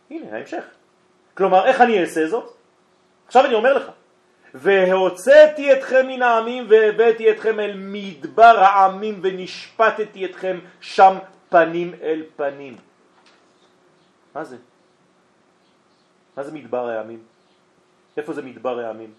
[0.09, 0.65] הנה ההמשך.
[1.33, 2.56] כלומר, איך אני אעשה זאת?
[3.27, 3.91] עכשיו אני אומר לך,
[4.53, 11.17] והוצאתי אתכם מן העמים והבאתי אתכם אל מדבר העמים ונשפטתי אתכם שם
[11.49, 12.77] פנים אל פנים.
[14.35, 14.57] מה זה?
[16.37, 17.23] מה זה מדבר העמים?
[18.17, 19.13] איפה זה מדבר העמים?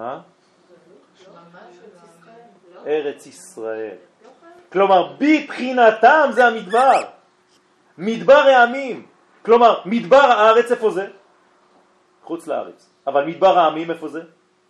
[0.00, 0.20] אה?
[2.86, 3.96] ארץ ישראל.
[4.72, 7.02] כלומר, בבחינתם זה המדבר.
[7.98, 9.06] מדבר העמים.
[9.44, 11.06] כלומר, מדבר הארץ איפה זה?
[12.28, 12.90] חוץ לארץ.
[13.06, 14.20] אבל מדבר העמים איפה זה?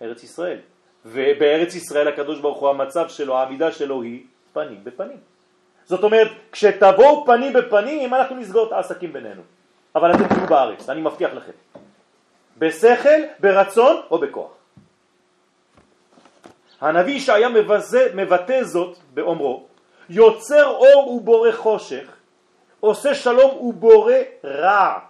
[0.03, 0.59] ארץ ישראל.
[1.05, 5.17] ובארץ ישראל הקדוש ברוך הוא המצב שלו, העמידה שלו היא פנים בפנים.
[5.85, 9.43] זאת אומרת, כשתבואו פנים בפנים, אנחנו נסגור את העסקים בינינו.
[9.95, 11.53] אבל אתם תהיו בארץ, אני מבטיח לכם.
[12.59, 14.51] בשכל, ברצון או בכוח.
[16.81, 17.49] הנביא ישעיה
[18.15, 19.67] מבטא זאת באומרו,
[20.11, 22.07] יוצר אור ובורא חושך,
[22.81, 25.08] עושה שלום ובורא רע.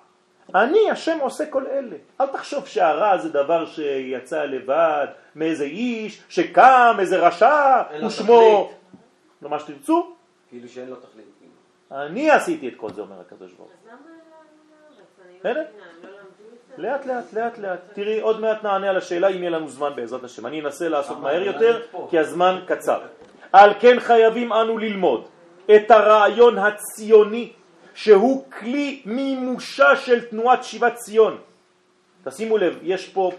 [0.55, 1.96] אני השם עושה כל אלה.
[2.20, 8.70] אל תחשוב שהרע זה דבר שיצא לבד מאיזה איש שקם, איזה רשע, ושמו...
[9.42, 10.12] לא מה שתרצו.
[10.49, 11.24] כאילו שאין לו תכלית.
[11.92, 13.96] אני עשיתי את כל זה, אומר הקדוש ברוך אז למה
[15.44, 15.44] לארץ?
[15.44, 15.55] אני.
[15.57, 15.68] לא לא?
[16.78, 17.78] לאט לאט לאט לאט.
[17.92, 20.46] תראי, עוד מעט נענה על השאלה אם יהיה לנו זמן בעזרת השם.
[20.46, 23.01] אני אנסה לעשות מהר יותר, כי הזמן קצר.
[23.53, 25.28] על כן חייבים אנו ללמוד
[25.76, 27.53] את הרעיון הציוני
[27.99, 31.38] שהוא כלי מימושה של תנועת שיבת ציון.
[32.24, 33.32] תשימו לב, יש פה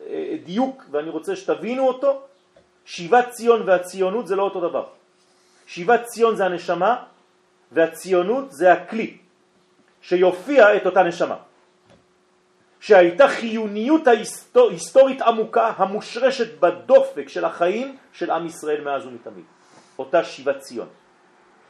[0.00, 2.22] אה, דיוק ואני רוצה שתבינו אותו.
[2.84, 4.86] שיבת ציון והציונות זה לא אותו דבר.
[5.66, 7.04] שיבת ציון זה הנשמה
[7.72, 9.16] והציונות זה הכלי
[10.00, 11.36] שיופיע את אותה נשמה.
[12.80, 19.44] שהייתה חיוניות ההיסטורית עמוקה המושרשת בדופק של החיים של עם ישראל מאז ומתמיד.
[19.98, 21.03] אותה שיבת ציון.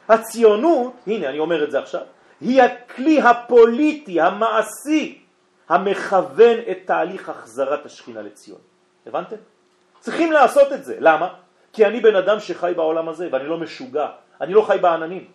[0.09, 2.01] הציונות, הנה אני אומר את זה עכשיו,
[2.41, 5.21] היא הכלי הפוליטי, המעשי,
[5.69, 8.59] המכוון את תהליך החזרת השכינה לציון.
[9.05, 9.35] הבנתם?
[9.99, 10.95] צריכים לעשות את זה.
[10.99, 11.33] למה?
[11.73, 14.07] כי אני בן אדם שחי בעולם הזה ואני לא משוגע.
[14.41, 15.25] אני לא חי בעננים.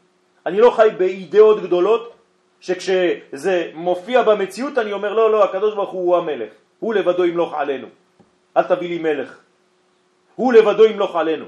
[0.47, 2.15] אני לא חי באידאות גדולות
[2.61, 7.87] שכשזה מופיע במציאות אני אומר לא, לא, הקדוש ברוך הוא המלך, הוא לבדו ימלוך עלינו,
[8.57, 9.39] אל תביא לי מלך,
[10.37, 11.47] הוא לבדו ימלוך עלינו.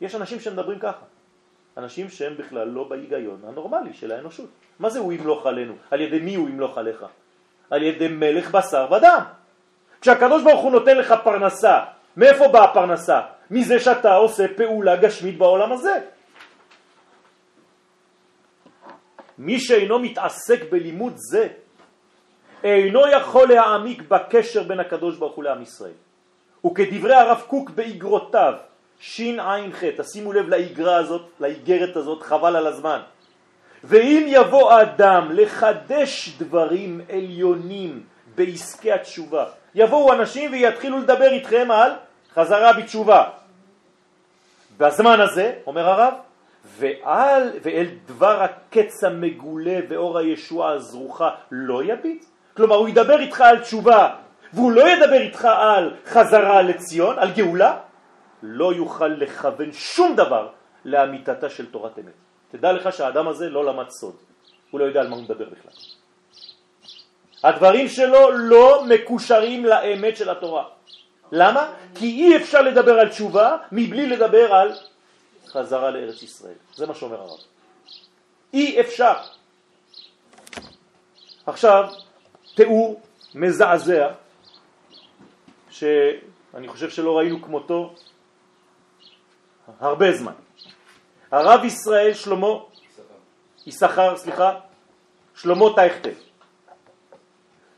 [0.00, 1.04] יש אנשים שמדברים ככה,
[1.76, 4.48] אנשים שהם בכלל לא בהיגיון הנורמלי של האנושות.
[4.78, 5.74] מה זה הוא ימלוך עלינו?
[5.90, 7.04] על ידי מי הוא ימלוך עליך?
[7.70, 9.22] על ידי מלך בשר ודם.
[10.00, 11.84] כשהקדוש ברוך הוא נותן לך פרנסה,
[12.16, 13.20] מאיפה באה הפרנסה?
[13.50, 15.98] מזה שאתה עושה פעולה גשמית בעולם הזה.
[19.38, 21.48] מי שאינו מתעסק בלימוד זה,
[22.64, 25.98] אינו יכול להעמיק בקשר בין הקדוש ברוך הוא לעם ישראל.
[26.66, 28.54] וכדברי הרב קוק באגרותיו,
[28.98, 33.00] שע"ח, תשימו לב לאגרה הזאת, לאגרת הזאת, חבל על הזמן.
[33.84, 38.02] ואם יבוא אדם לחדש דברים עליונים
[38.34, 39.44] בעסקי התשובה,
[39.74, 41.90] יבואו אנשים ויתחילו לדבר איתכם על
[42.34, 43.24] חזרה בתשובה.
[44.78, 46.14] בזמן הזה, אומר הרב,
[46.78, 52.24] ועל, ואל דבר הקץ המגולה ואור הישועה הזרוחה לא יביט.
[52.56, 54.08] כלומר, הוא ידבר איתך על תשובה,
[54.52, 57.76] והוא לא ידבר איתך על חזרה לציון, על גאולה,
[58.42, 60.48] לא יוכל לכוון שום דבר
[60.84, 62.12] לאמיתתה של תורת אמת.
[62.50, 64.16] תדע לך שהאדם הזה לא למד סוד,
[64.70, 65.72] הוא לא יודע על מה הוא מדבר בכלל.
[67.42, 70.64] הדברים שלו לא מקושרים לאמת של התורה.
[71.32, 71.72] למה?
[71.94, 74.72] כי אי אפשר לדבר על תשובה מבלי לדבר על
[75.46, 76.58] חזרה לארץ ישראל.
[76.74, 77.38] זה מה שאומר הרב.
[78.54, 79.14] אי אפשר.
[81.46, 81.88] עכשיו,
[82.54, 83.00] תיאור
[83.34, 84.08] מזעזע,
[85.70, 87.94] שאני חושב שלא ראינו כמותו
[89.80, 90.32] הרבה זמן.
[91.30, 92.46] הרב ישראל שלמה,
[93.66, 94.58] יששכר, סליחה,
[95.34, 96.10] שלמה טייכטל,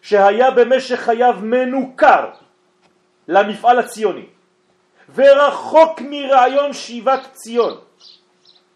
[0.03, 2.31] שהיה במשך חייו מנוכר
[3.29, 4.27] למפעל הציוני
[5.15, 7.79] ורחוק מרעיון שיבת ציון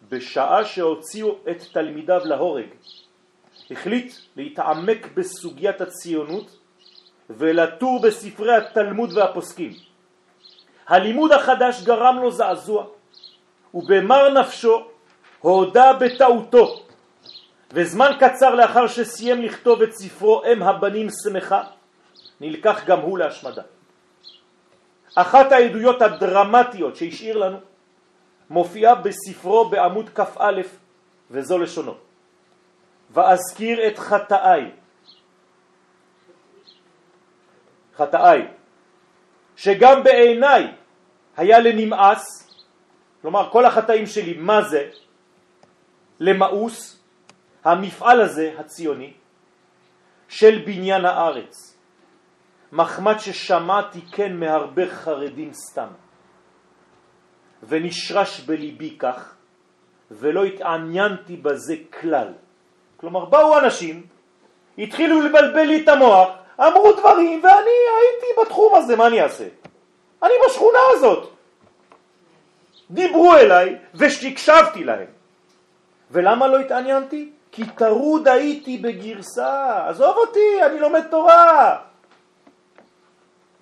[0.08, 2.66] בשעה שהוציאו את תלמידיו להורג
[3.70, 6.56] החליט להתעמק בסוגיית הציונות
[7.30, 9.72] ולטור בספרי התלמוד והפוסקים.
[10.88, 12.86] הלימוד החדש גרם לו זעזוע
[13.74, 14.86] ובמר נפשו
[15.40, 16.84] הודה בטעותו.
[17.72, 21.62] וזמן קצר לאחר שסיים לכתוב את ספרו אם הבנים שמחה
[22.40, 23.62] נלקח גם הוא להשמדה.
[25.14, 27.58] אחת העדויות הדרמטיות שהשאיר לנו
[28.50, 30.60] מופיעה בספרו בעמוד כ"א
[31.30, 31.94] וזו לשונו.
[33.10, 34.70] ואזכיר את חטאי
[37.96, 38.42] חטאי.
[39.56, 40.72] שגם בעיניי
[41.36, 42.41] היה לנמאס
[43.22, 44.88] כלומר כל החטאים שלי מה זה?
[46.20, 47.00] למאוס
[47.64, 49.12] המפעל הזה הציוני
[50.28, 51.76] של בניין הארץ
[52.72, 55.88] מחמד ששמעתי כן מהרבה חרדים סתם.
[57.68, 59.34] ונשרש בליבי כך,
[60.10, 62.28] ולא התעניינתי בזה כלל.
[62.96, 64.06] כלומר, באו אנשים,
[64.78, 66.28] התחילו לבלבל לי את המוח,
[66.60, 69.48] אמרו דברים, ואני הייתי בתחום הזה, מה אני אעשה?
[70.22, 71.31] אני בשכונה הזאת.
[72.92, 75.06] דיברו אליי ושקשבתי להם.
[76.10, 77.30] ולמה לא התעניינתי?
[77.52, 81.76] כי טרוד הייתי בגרסה, עזוב אותי, אני לומד תורה.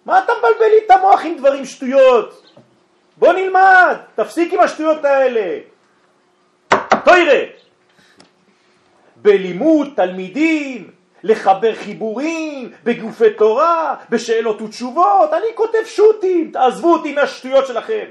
[0.07, 2.53] מה אתה מבלבל לי את המוח עם דברים שטויות?
[3.16, 5.59] בוא נלמד, תפסיק עם השטויות האלה.
[7.05, 7.45] תוירה.
[9.16, 10.91] בלימוד תלמידים,
[11.22, 18.05] לחבר חיבורים, בגופי תורה, בשאלות ותשובות, אני כותב שוטים, תעזבו אותי מהשטויות שלכם.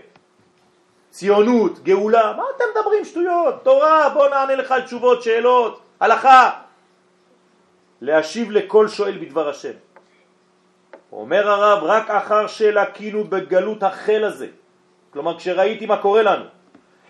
[1.09, 3.63] ציונות, גאולה, מה אתם מדברים שטויות?
[3.63, 6.49] תורה, בוא נענה לך על תשובות, שאלות, הלכה.
[8.01, 9.73] להשיב לכל שואל בדבר השם.
[11.11, 14.47] אומר הרב, רק אחר שלקינו בגלות החל הזה,
[15.13, 16.45] כלומר כשראיתי מה קורה לנו,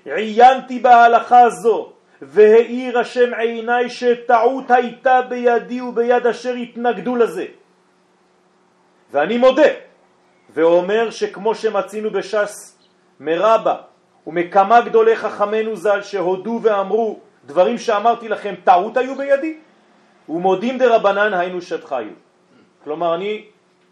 [0.06, 7.46] עיינתי בהלכה הזו, והאיר השם עיניי שטעות הייתה בידי וביד אשר התנגדו לזה.
[9.12, 9.72] ואני מודה,
[10.50, 12.79] ואומר שכמו שמצינו בש"ס
[13.20, 13.76] מרבה
[14.28, 19.58] ומכמה גדולי חכמנו ז"ל שהודו ואמרו דברים שאמרתי לכם טעות היו בידי,
[20.30, 22.14] ומודים דרבנן היינו שדחיו.
[22.84, 23.46] כלומר אני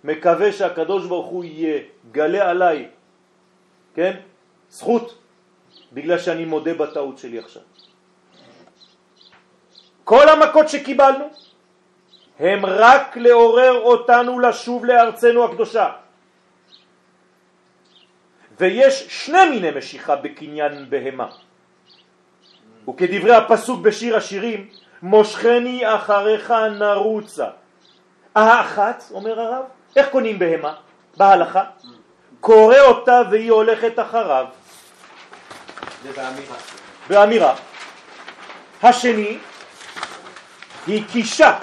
[0.03, 2.88] מקווה שהקדוש ברוך הוא יגלה עליי,
[3.95, 4.13] כן,
[4.69, 5.17] זכות,
[5.93, 7.61] בגלל שאני מודה בטעות שלי עכשיו.
[10.03, 11.25] כל המכות שקיבלנו
[12.39, 15.89] הם רק לעורר אותנו לשוב לארצנו הקדושה.
[18.60, 21.28] ויש שני מיני משיכה בקניין בהמה.
[22.89, 24.68] וכדברי הפסוק בשיר השירים,
[25.01, 27.45] מושכני אחריך נרוצה.
[28.36, 29.64] האחת, אומר הרב,
[29.95, 30.74] איך קונים בהמה?
[31.18, 31.64] בהלכה?
[32.39, 34.45] קורא אותה והיא הולכת אחריו.
[36.03, 36.55] זה באמירה.
[37.10, 37.55] באמירה.
[38.84, 39.38] השני,
[40.88, 41.58] היא קישה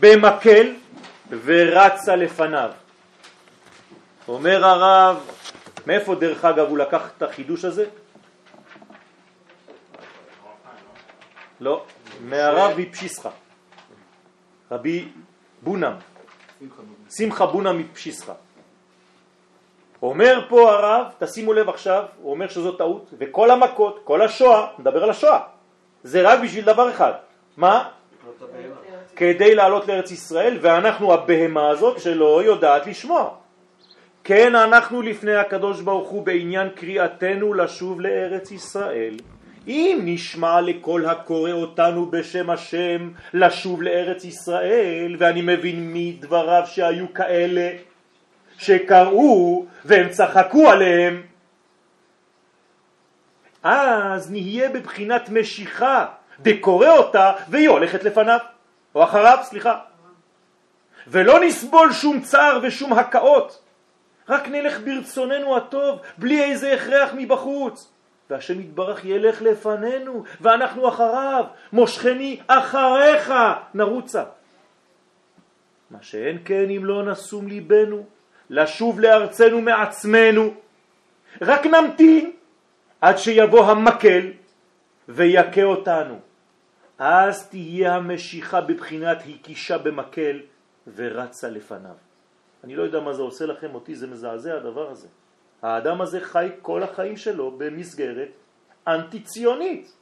[0.00, 0.74] במקל
[1.44, 2.70] ורצה לפניו.
[4.28, 5.35] אומר הרב,
[5.86, 7.86] מאיפה דרך אגב הוא לקח את החידוש הזה?
[11.60, 11.84] לא,
[12.20, 13.30] מהרב מפשיסחה,
[14.70, 15.08] רבי
[15.62, 15.94] בונם,
[17.10, 18.32] שמחה בונם מפשיסחה.
[20.02, 25.04] אומר פה הרב, תשימו לב עכשיו, הוא אומר שזו טעות, וכל המכות, כל השואה, נדבר
[25.04, 25.40] על השואה,
[26.04, 27.12] זה רק בשביל דבר אחד,
[27.56, 27.88] מה?
[29.16, 33.45] כדי לעלות לארץ ישראל, ואנחנו הבהמה הזאת שלא יודעת לשמוע.
[34.28, 39.16] כן, אנחנו לפני הקדוש ברוך הוא בעניין קריאתנו לשוב לארץ ישראל.
[39.66, 47.70] אם נשמע לכל הקורא אותנו בשם השם לשוב לארץ ישראל, ואני מבין מדבריו שהיו כאלה
[48.58, 51.22] שקראו והם צחקו עליהם,
[53.62, 56.06] אז נהיה בבחינת משיכה
[56.40, 58.38] דקורא אותה והיא הולכת לפניו,
[58.94, 59.78] או אחריו, סליחה.
[61.06, 63.65] ולא נסבול שום צער ושום הקאות,
[64.28, 67.92] רק נלך ברצוננו הטוב, בלי איזה הכרח מבחוץ.
[68.30, 73.32] והשם יתברך ילך לפנינו, ואנחנו אחריו, מושכני אחריך,
[73.74, 74.24] נרוצה.
[75.90, 78.04] מה שאין כן אם לא נסום ליבנו,
[78.50, 80.54] לשוב לארצנו מעצמנו,
[81.42, 82.32] רק נמתין
[83.00, 84.32] עד שיבוא המקל
[85.08, 86.18] ויכה אותנו.
[86.98, 90.40] אז תהיה המשיכה בבחינת הקישה במקל
[90.94, 92.05] ורצה לפניו.
[92.66, 95.08] אני לא יודע מה זה עושה לכם, אותי זה מזעזע הדבר הזה.
[95.62, 98.28] האדם הזה חי כל החיים שלו במסגרת
[98.86, 99.92] אנטי ציונית.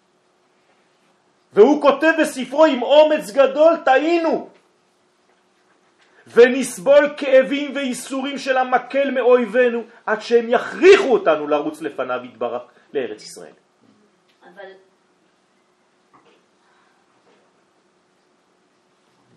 [1.52, 4.48] והוא כותב בספרו עם אומץ גדול, טעינו.
[6.26, 12.62] ונסבול כאבים ואיסורים של המקל מאויבינו עד שהם יכריחו אותנו לרוץ לפניו יתברך
[12.92, 13.52] לארץ ישראל.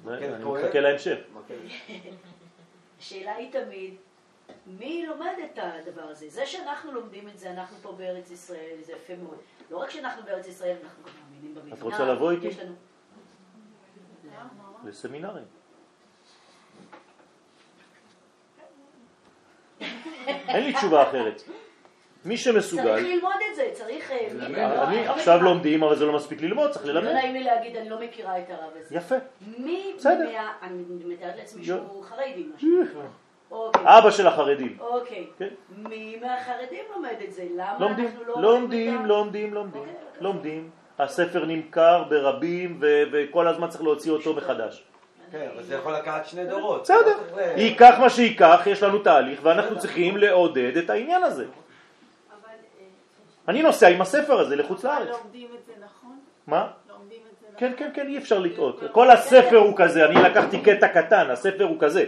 [0.03, 1.17] אבל אני מחכה להמשך.
[2.99, 3.95] השאלה היא תמיד,
[4.67, 6.29] מי לומד את הדבר הזה?
[6.29, 9.37] זה שאנחנו לומדים את זה, אנחנו פה בארץ ישראל, זה יפה מאוד.
[9.71, 11.75] לא רק שאנחנו בארץ ישראל, אנחנו גם מאמינים במדינה.
[11.75, 12.49] את רוצה לבוא איתי?
[12.63, 12.75] לנו...
[14.85, 15.45] לסמינרים.
[20.27, 21.41] אין לי תשובה אחרת.
[22.27, 22.83] מי שמסוגל...
[22.83, 24.11] צריך ללמוד את זה, צריך...
[24.11, 24.45] אה, לא-
[24.83, 25.49] אני לא עכשיו מכירה.
[25.51, 27.11] לומדים, אבל זה לא מספיק ללמוד, צריך לא ללמד.
[27.13, 28.95] נעים לי להגיד, אני לא מכירה את הרב הזה.
[28.95, 29.15] יפה.
[29.57, 30.29] מי בסדר.
[30.33, 30.51] מה...
[30.61, 31.63] אני מתארת לעצמי.
[31.65, 32.69] שהוא חרדי משהו.
[33.51, 33.81] אוקיי.
[33.85, 34.77] אבא של החרדים.
[34.79, 35.25] אוקיי.
[35.39, 35.47] כן.
[35.77, 37.43] מי מהחרדים לומד את זה?
[37.55, 38.41] למה לומדים, אנחנו לא...
[38.41, 39.05] לומדים?
[39.05, 39.93] לומדים, לומדים, אוקיי.
[40.21, 40.69] לומדים.
[40.99, 44.83] הספר נמכר ברבים ו- וכל הזמן צריך להוציא אותו מחדש.
[45.31, 46.81] כן, אבל זה יכול לקחת שני דורות.
[46.81, 51.23] בסדר, לא צריך ל- ייקח מה שייקח, יש לנו תהליך ואנחנו צריכים לעודד את העניין
[51.23, 51.45] הזה.
[53.47, 55.17] אני נוסע עם הספר הזה לחוץ אה, לארץ.
[55.23, 56.19] לומדים את זה נכון?
[56.47, 56.67] מה?
[56.89, 57.59] לומדים את זה נכון?
[57.59, 58.83] כן, כן, כן, אי אפשר לטעות.
[58.91, 62.05] כל הספר הוא כזה, אני לקחתי קטע קטן, הספר הוא כזה.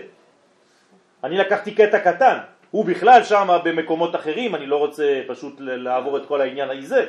[1.23, 2.37] אני לקחתי קטע קטן,
[2.71, 7.05] הוא בכלל שם במקומות אחרים, אני לא רוצה פשוט לעבור את כל העניין הזה.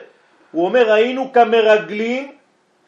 [0.53, 2.33] הוא אומר, היינו כמרגלים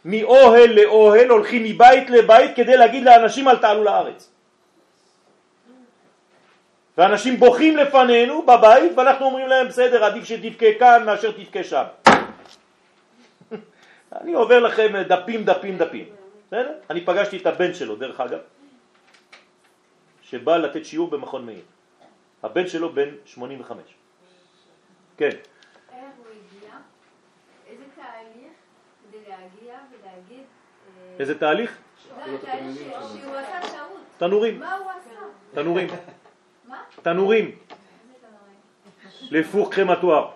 [0.04, 4.31] מאוהל לאוהל, הולכים מבית לבית כדי להגיד לאנשים אל תעלו לארץ.
[6.98, 11.84] ואנשים בוכים לפנינו בבית ואנחנו אומרים להם בסדר עדיף שתבכה כאן מאשר תבכה שם.
[14.20, 16.04] אני עובר לכם דפים דפים דפים,
[16.46, 16.72] בסדר?
[16.90, 18.38] אני פגשתי את הבן שלו דרך אגב,
[20.22, 21.62] שבא לתת שיעור במכון מאיר.
[22.42, 23.82] הבן שלו בן 85.
[25.16, 25.30] כן?
[31.18, 31.78] איזה תהליך.
[34.18, 34.62] תנורים?
[35.54, 35.88] תנורים?
[37.02, 37.50] תנורים?
[39.30, 40.28] לפוך חמטואר.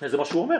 [0.00, 0.58] זה מה שהוא אומר.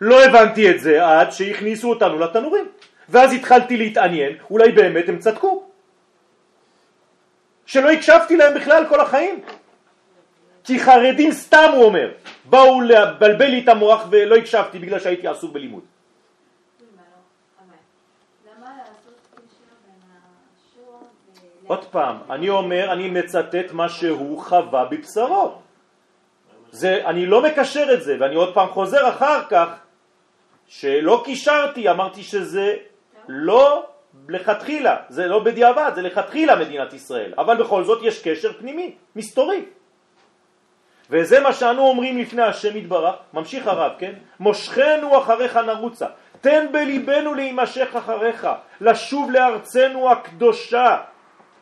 [0.00, 2.64] לא הבנתי את זה עד שהכניסו אותנו לתנורים.
[3.08, 5.64] ואז התחלתי להתעניין, אולי באמת הם צדקו.
[7.66, 9.40] שלא הקשבתי להם בכלל כל החיים.
[10.64, 12.12] כי חרדים סתם, הוא אומר,
[12.44, 15.82] באו לבלבל לי את המוח ולא הקשבתי בגלל שהייתי עסוק בלימוד.
[15.82, 17.16] מה לא?
[17.58, 17.76] אבל
[18.46, 21.59] למה לעשות קשר בין השור ו...
[21.70, 25.54] עוד פעם, אני אומר, אני מצטט מה שהוא חווה בבשרו.
[26.70, 29.68] זה, אני לא מקשר את זה, ואני עוד פעם חוזר אחר כך,
[30.66, 32.74] שלא קישרתי, אמרתי שזה
[33.28, 33.86] לא
[34.28, 39.64] לכתחילה, זה לא בדיעבד, זה לכתחילה מדינת ישראל, אבל בכל זאת יש קשר פנימי, מסתורי.
[41.10, 44.12] וזה מה שאנו אומרים לפני השם יתברך, ממשיך הרב, כן?
[44.40, 46.06] מושכנו אחריך נרוצה,
[46.40, 48.48] תן בליבנו להימשך אחריך,
[48.80, 50.96] לשוב לארצנו הקדושה,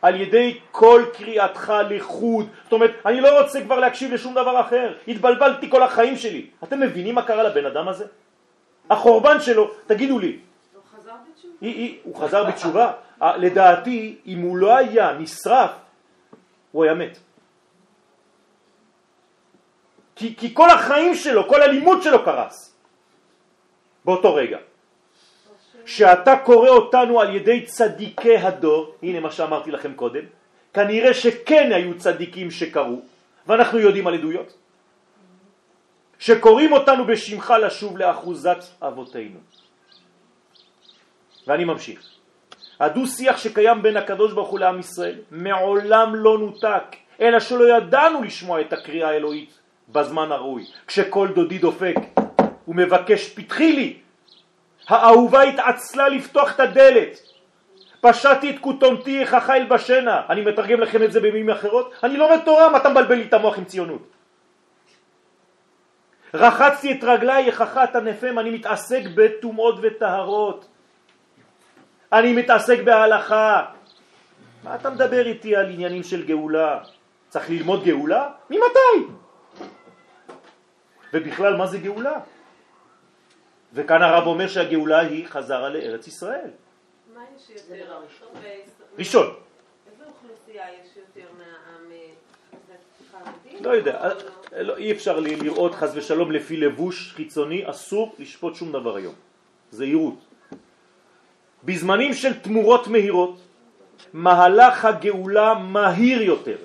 [0.01, 2.47] על ידי כל קריאתך לחוד.
[2.63, 6.45] זאת אומרת, אני לא רוצה כבר להקשיב לשום דבר אחר, התבלבלתי כל החיים שלי.
[6.63, 8.05] אתם מבינים מה קרה לבן אדם הזה?
[8.89, 10.39] החורבן שלו, תגידו לי,
[10.73, 11.53] הוא חזר בתשובה.
[11.61, 12.91] היא, היא, הוא חזר בתשובה.
[13.21, 15.71] לדעתי, אם הוא לא היה נשרף,
[16.71, 17.17] הוא היה מת.
[20.15, 22.75] כי, כי כל החיים שלו, כל הלימוד שלו קרס
[24.05, 24.57] באותו רגע.
[25.89, 30.21] שאתה קורא אותנו על ידי צדיקי הדור, הנה מה שאמרתי לכם קודם,
[30.73, 33.01] כנראה שכן היו צדיקים שקראו,
[33.47, 34.53] ואנחנו יודעים על עדויות,
[36.19, 39.39] שקוראים אותנו בשמך לשוב לאחוזת אבותינו.
[41.47, 41.99] ואני ממשיך.
[42.79, 46.85] הדו שיח שקיים בין הקדוש ברוך הוא לעם ישראל מעולם לא נותק,
[47.21, 49.57] אלא שלא ידענו לשמוע את הקריאה האלוהית
[49.89, 50.65] בזמן הראוי.
[50.87, 51.95] כשכל דודי דופק
[52.67, 54.08] ומבקש פתחי לי,
[54.89, 57.19] האהובה התעצלה לפתוח את הדלת.
[58.01, 60.21] פשטתי את כותומתי איך החיל בשינה.
[60.29, 61.93] אני מתרגם לכם את זה במילים אחרות.
[62.03, 64.07] אני לומד תורה, מה אתה מבלבל לי את המוח עם ציונות?
[66.33, 70.67] רחצתי את רגליי איך אחת הנפם, אני מתעסק בטומאות וטהרות.
[72.13, 73.65] אני מתעסק בהלכה.
[74.63, 76.79] מה אתה מדבר איתי על עניינים של גאולה?
[77.29, 78.29] צריך ללמוד גאולה?
[78.49, 79.13] ממתי?
[81.13, 82.19] ובכלל, מה זה גאולה?
[83.73, 86.49] וכאן הרב אומר שהגאולה היא חזרה לארץ ישראל.
[87.13, 87.99] מה יש יותר?
[88.97, 89.27] ראשון.
[89.91, 92.07] איזה אוכלוסייה יש יותר מהעם אה,
[93.09, 93.63] החרדי?
[93.63, 94.09] לא יודע,
[94.57, 99.13] לא, אי אפשר לי לראות חז ושלום לפי לבוש חיצוני, אסור לשפוט שום דבר היום.
[99.71, 100.19] זהירות.
[101.63, 103.39] בזמנים של תמורות מהירות,
[104.13, 106.57] מהלך הגאולה מהיר יותר.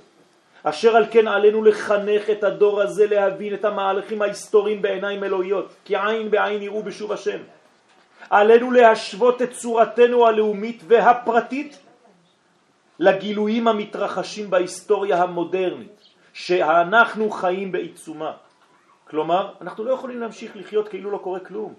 [0.64, 5.96] אשר על כן עלינו לחנך את הדור הזה להבין את המהלכים ההיסטוריים בעיניים אלוהיות, כי
[5.96, 7.38] עין בעין יראו בשוב השם.
[8.30, 11.78] עלינו להשוות את צורתנו הלאומית והפרטית
[12.98, 16.00] לגילויים המתרחשים בהיסטוריה המודרנית,
[16.32, 18.32] שאנחנו חיים בעיצומה.
[19.04, 21.74] כלומר, אנחנו לא יכולים להמשיך לחיות כאילו לא קורה כלום.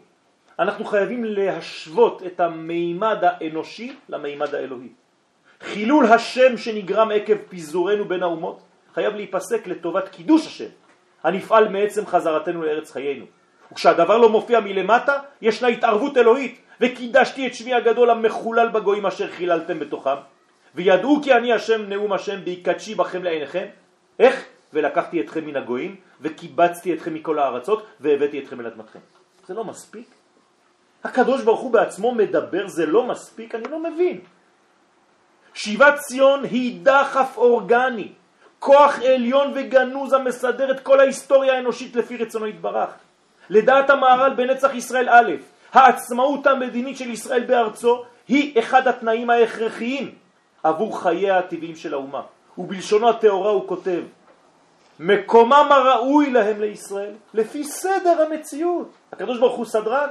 [0.59, 4.89] אנחנו חייבים להשוות את המימד האנושי למימד האלוהי.
[5.61, 8.59] חילול השם שנגרם עקב פיזורנו בין האומות
[8.95, 10.71] חייב להיפסק לטובת קידוש השם,
[11.23, 13.25] הנפעל מעצם חזרתנו לארץ חיינו.
[13.71, 19.79] וכשהדבר לא מופיע מלמטה, ישנה התערבות אלוהית, וקידשתי את שמי הגדול המחולל בגויים אשר חיללתם
[19.79, 20.15] בתוכם,
[20.75, 23.65] וידעו כי אני השם נאום השם בהיקדשי בכם לעיניכם.
[24.19, 24.45] איך?
[24.73, 28.99] ולקחתי אתכם מן הגויים, וקיבצתי אתכם מכל הארצות, והבאתי אתכם אל אדמתכם.
[29.47, 30.07] זה לא מספיק?
[31.03, 33.55] הקדוש ברוך הוא בעצמו מדבר, זה לא מספיק?
[33.55, 34.19] אני לא מבין.
[35.53, 38.11] שיבת ציון היא דחף אורגני,
[38.59, 42.89] כוח עליון וגנוז המסדר את כל ההיסטוריה האנושית לפי רצונו יתברך.
[43.49, 45.31] לדעת המהר"ל בנצח ישראל א',
[45.73, 50.15] העצמאות המדינית של ישראל בארצו היא אחד התנאים ההכרחיים
[50.63, 52.21] עבור חייה הטבעיים של האומה.
[52.57, 54.01] ובלשונו התאורה הוא כותב,
[54.99, 58.91] מקומם הראוי להם לישראל לפי סדר המציאות.
[59.11, 60.07] הקדוש ברוך הוא סדרן,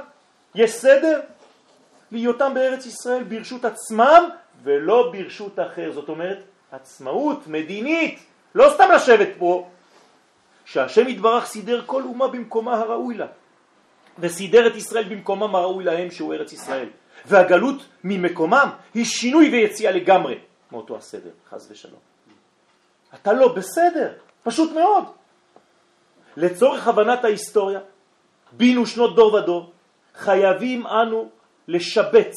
[0.55, 1.19] יש סדר
[2.11, 4.29] להיותם בארץ ישראל ברשות עצמם
[4.63, 5.91] ולא ברשות אחר.
[5.91, 6.37] זאת אומרת,
[6.71, 8.19] עצמאות מדינית,
[8.55, 9.69] לא סתם לשבת פה,
[10.65, 13.27] שהשם יתברך סידר כל אומה במקומה הראוי לה,
[14.19, 16.89] וסידר את ישראל במקומם הראוי להם שהוא ארץ ישראל.
[17.25, 20.39] והגלות ממקומם היא שינוי ויציאה לגמרי
[20.71, 21.99] מאותו הסדר, חז ושלום.
[23.13, 25.03] אתה לא בסדר, פשוט מאוד.
[26.37, 27.79] לצורך הבנת ההיסטוריה,
[28.51, 29.71] בינו שנות דור ודור,
[30.15, 31.29] חייבים אנו
[31.67, 32.33] לשבץ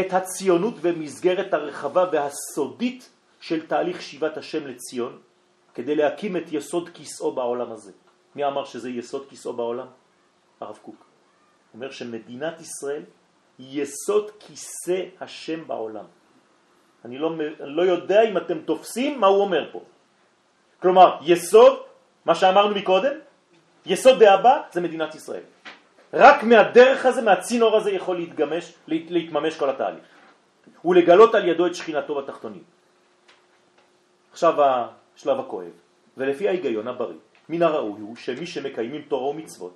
[0.00, 3.08] את הציונות במסגרת הרחבה והסודית
[3.42, 5.18] של תהליך שיבת השם לציון,
[5.74, 7.92] כדי להקים את יסוד כיסאו בעולם הזה.
[8.34, 9.86] מי אמר שזה יסוד כיסאו בעולם?
[10.60, 11.04] הרב קוק.
[11.74, 13.02] אומר שמדינת ישראל
[13.58, 16.04] היא יסוד כיסא השם בעולם.
[17.04, 19.80] אני לא, אני לא יודע אם אתם תופסים מה הוא אומר פה.
[20.78, 21.82] כלומר, יסוד,
[22.24, 23.14] מה שאמרנו מקודם,
[23.86, 25.42] יסוד דאבא זה מדינת ישראל.
[26.14, 30.04] רק מהדרך הזה, מהצינור הזה יכול להתגמש, להתממש כל התהליך.
[30.84, 32.62] ולגלות על ידו את שכינתו בתחתונים.
[34.32, 35.72] עכשיו השלב הכואב,
[36.16, 37.18] ולפי ההיגיון הבריא,
[37.48, 39.74] מן הראוי הוא שמי שמקיימים תורה ומצוות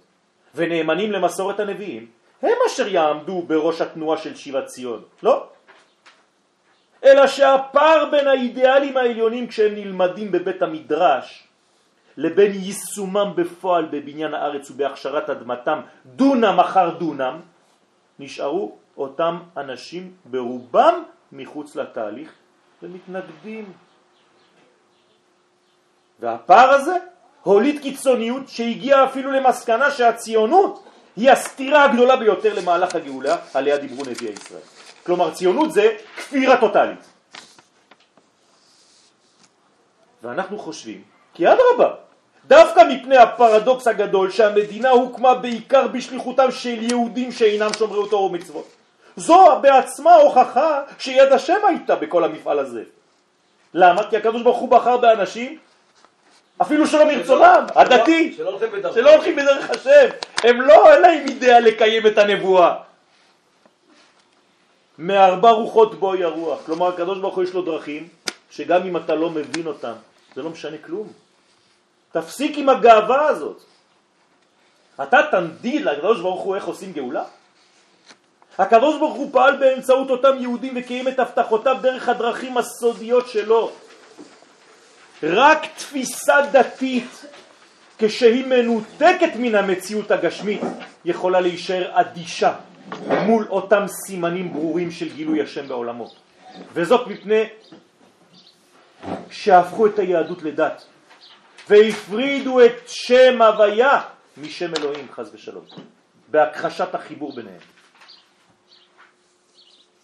[0.54, 2.06] ונאמנים למסורת הנביאים,
[2.42, 5.48] הם אשר יעמדו בראש התנועה של שיבת ציון, לא?
[7.04, 11.48] אלא שהפער בין האידיאלים העליונים כשהם נלמדים בבית המדרש
[12.16, 17.40] לבין יישומם בפועל בבניין הארץ ובהכשרת אדמתם דונם אחר דונם,
[18.18, 21.02] נשארו אותם אנשים ברובם
[21.32, 22.32] מחוץ לתהליך
[22.82, 23.72] ומתנגדים.
[26.20, 26.96] והפער הזה
[27.42, 30.84] הוליד קיצוניות שהגיעה אפילו למסקנה שהציונות
[31.16, 34.60] היא הסתירה הגדולה ביותר למהלך הגאולה עליה דיברו נביאי ישראל.
[35.06, 36.98] כלומר ציונות זה כפירה טוטלית.
[40.22, 41.02] ואנחנו חושבים
[41.34, 41.94] כי אדרבה,
[42.46, 48.68] דווקא מפני הפרדוקס הגדול שהמדינה הוקמה בעיקר בשליחותם של יהודים שאינם שומרי תורה ומצוות,
[49.16, 52.82] זו בעצמה הוכחה שיד השם הייתה בכל המפעל הזה.
[53.74, 54.10] למה?
[54.10, 55.58] כי הקדוש ברוך הוא בחר באנשים,
[56.62, 58.36] אפילו שלא מרצונם, הדתי,
[58.94, 60.06] שלא הולכים בדרך השם,
[60.44, 62.74] הם לא, אין להם אידאה לקיים את הנבואה.
[64.98, 68.08] מארבע רוחות בואי הרוח, כלומר הקדוש ברוך הוא יש לו דרכים
[68.50, 69.92] שגם אם אתה לא מבין אותם,
[70.34, 71.12] זה לא משנה כלום.
[72.12, 73.62] תפסיק עם הגאווה הזאת.
[75.02, 77.24] אתה תנדיד לקדוש ברוך הוא איך עושים גאולה?
[78.58, 83.72] הקדוש ברוך הוא פעל באמצעות אותם יהודים וקיים את הבטחותיו דרך הדרכים הסודיות שלו.
[85.34, 87.24] רק תפיסה דתית,
[87.98, 90.60] כשהיא מנותקת מן המציאות הגשמית,
[91.04, 92.54] יכולה להישאר אדישה
[93.26, 96.08] מול אותם סימנים ברורים של גילוי השם בעולמו.
[96.72, 97.42] וזאת מפני
[99.30, 100.86] שהפכו את היהדות לדת
[101.68, 104.00] והפרידו את שם הוויה
[104.36, 105.64] משם אלוהים חז ושלום,
[106.28, 107.60] בהכחשת החיבור ביניהם.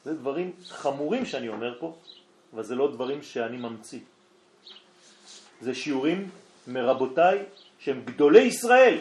[0.04, 1.96] זה דברים חמורים שאני אומר פה,
[2.54, 4.00] אבל זה לא דברים שאני ממציא.
[5.62, 6.28] זה שיעורים
[6.66, 7.38] מרבותיי
[7.78, 8.98] שהם גדולי ישראל.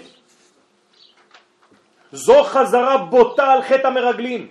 [2.12, 4.48] זו חזרה בוטה על חטא המרגלים,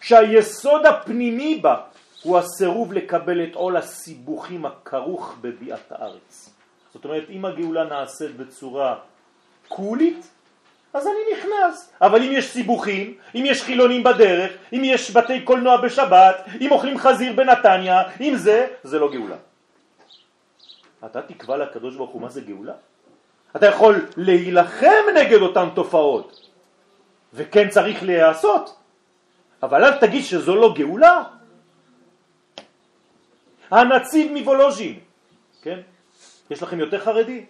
[0.00, 1.76] שהיסוד הפנימי בה
[2.22, 6.50] הוא הסירוב לקבל את עול הסיבוכים הכרוך בביאת הארץ.
[6.94, 8.96] זאת אומרת, אם הגאולה נעשית בצורה
[9.68, 10.30] קולית,
[10.94, 11.92] אז אני נכנס.
[12.00, 16.98] אבל אם יש סיבוכים, אם יש חילונים בדרך, אם יש בתי קולנוע בשבת, אם אוכלים
[16.98, 19.36] חזיר בנתניה, אם זה, זה לא גאולה.
[21.06, 22.74] אתה תקבע לקדוש ברוך הוא מה זה גאולה?
[23.56, 26.48] אתה יכול להילחם נגד אותן תופעות,
[27.34, 28.76] וכן צריך להיעשות,
[29.62, 31.24] אבל אל תגיד שזו לא גאולה.
[33.70, 35.00] הנציב מוולוז'ין,
[35.62, 35.80] כן?
[36.50, 37.44] יש לכם יותר חרדי?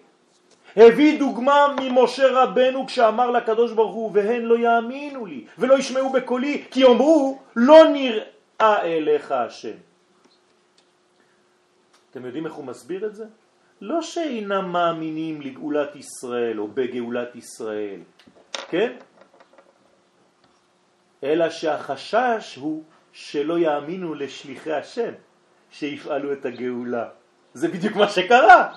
[0.75, 6.65] הביא דוגמה ממשה רבנו כשאמר לקדוש ברוך הוא והן לא יאמינו לי ולא ישמעו בקולי
[6.71, 9.77] כי יאמרו לא נראה אליך השם.
[12.11, 13.25] אתם יודעים איך הוא מסביר את זה?
[13.81, 17.99] לא שאינם מאמינים לגאולת ישראל או בגאולת ישראל,
[18.69, 18.93] כן?
[21.23, 22.83] אלא שהחשש הוא
[23.13, 25.11] שלא יאמינו לשליחי השם
[25.71, 27.05] שיפעלו את הגאולה.
[27.53, 28.73] זה בדיוק מה שקרה.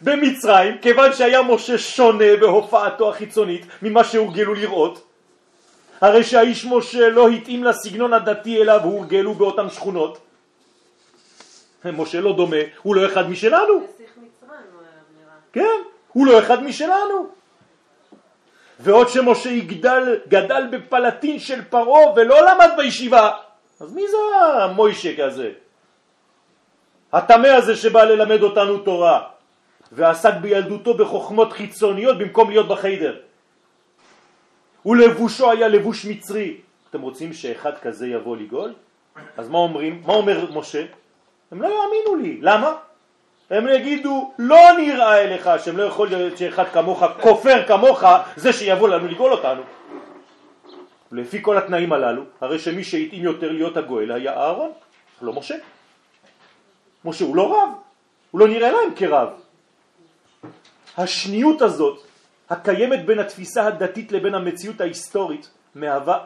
[0.00, 5.06] במצרים, כיוון שהיה משה שונה בהופעתו החיצונית ממה שהורגלו לראות,
[6.00, 10.18] הרי שהאיש משה לא התאים לסגנון הדתי אליו הורגלו באותן שכונות.
[11.84, 13.74] משה לא דומה, הוא לא אחד משלנו.
[13.78, 15.34] נסיך מצרים הוא היה נראה.
[15.56, 15.78] כן,
[16.12, 17.32] הוא לא אחד משלנו.
[18.80, 23.30] ועוד שמשה יגדל, גדל בפלטין של פרעה ולא למד בישיבה,
[23.80, 25.50] אז מי זה המוישה כזה?
[27.12, 29.22] התמה הזה שבא ללמד אותנו תורה
[29.92, 33.16] ועסק בילדותו בחוכמות חיצוניות במקום להיות בחיידר.
[34.86, 36.60] ולבושו היה לבוש מצרי.
[36.90, 38.72] אתם רוצים שאחד כזה יבוא לגאול?
[39.36, 40.02] אז מה אומרים?
[40.06, 40.84] מה אומר משה?
[41.50, 42.38] הם לא יאמינו לי.
[42.44, 42.85] למה?
[43.50, 48.04] הם יגידו, לא נראה אליך, שהם לא יכול להיות שאחד כמוך, כופר כמוך,
[48.36, 49.62] זה שיבוא לנו לגאול אותנו.
[51.12, 54.72] לפי כל התנאים הללו, הרי שמי שהתאים יותר להיות הגואל היה אהרון,
[55.22, 55.54] לא משה.
[57.04, 57.68] משה הוא לא רב,
[58.30, 59.28] הוא לא נראה להם כרב.
[60.96, 62.02] השניות הזאת,
[62.50, 66.24] הקיימת בין התפיסה הדתית לבין המציאות ההיסטורית, מהווה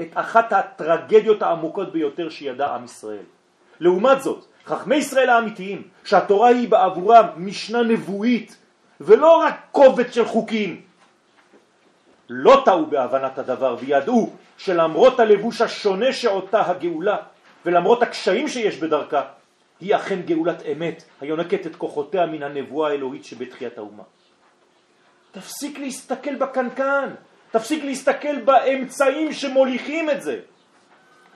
[0.00, 3.24] את אחת הטרגדיות העמוקות ביותר שידע עם ישראל.
[3.80, 8.56] לעומת זאת, חכמי ישראל האמיתיים, שהתורה היא בעבורם משנה נבואית
[9.00, 10.80] ולא רק קובץ של חוקים,
[12.30, 17.16] לא טעו בהבנת הדבר וידעו שלמרות הלבוש השונה שאותה הגאולה
[17.66, 19.22] ולמרות הקשיים שיש בדרכה,
[19.80, 24.02] היא אכן גאולת אמת היונקת את כוחותיה מן הנבואה האלוהית שבתחיית האומה.
[25.32, 27.08] תפסיק להסתכל בקנקן,
[27.50, 30.40] תפסיק להסתכל באמצעים שמוליכים את זה.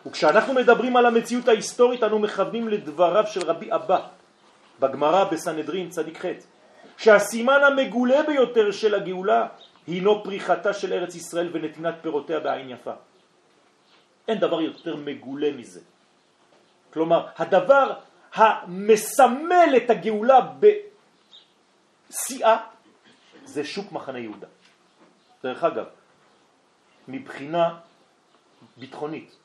[0.07, 4.01] וכשאנחנו מדברים על המציאות ההיסטורית אנו מכוונים לדבריו של רבי אבא
[4.81, 6.29] בגמרא בסנהדרין צדיק ח'
[6.97, 9.47] שהסימן המגולה ביותר של הגאולה
[9.87, 12.93] הינו פריחתה של ארץ ישראל ונתינת פירותיה בעין יפה.
[14.29, 15.81] אין דבר יותר מגולה מזה.
[16.93, 17.93] כלומר, הדבר
[18.35, 20.41] המסמל את הגאולה
[22.11, 22.57] בשיאה
[23.45, 24.47] זה שוק מחנה יהודה.
[25.43, 25.87] דרך אגב,
[27.09, 27.79] מבחינה
[28.77, 29.37] ביטחונית,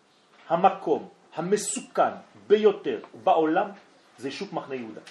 [0.49, 2.11] המקום המסוכן
[2.47, 3.69] ביותר בעולם
[4.17, 5.01] זה שוק מחנה יהודה.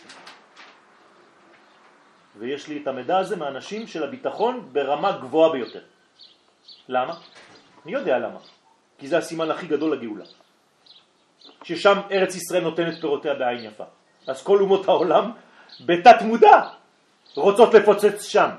[2.39, 5.83] ויש לי את המידע הזה מאנשים של הביטחון ברמה גבוהה ביותר.
[6.89, 7.15] למה?
[7.85, 8.39] אני יודע למה.
[8.99, 10.25] כי זה הסימן הכי גדול לגאולה.
[11.63, 13.85] ששם ארץ ישראל נותנת פירותיה בעין יפה.
[14.27, 15.33] אז כל אומות העולם
[15.87, 16.69] בתת מודע
[17.35, 18.51] רוצות לפוצץ שם.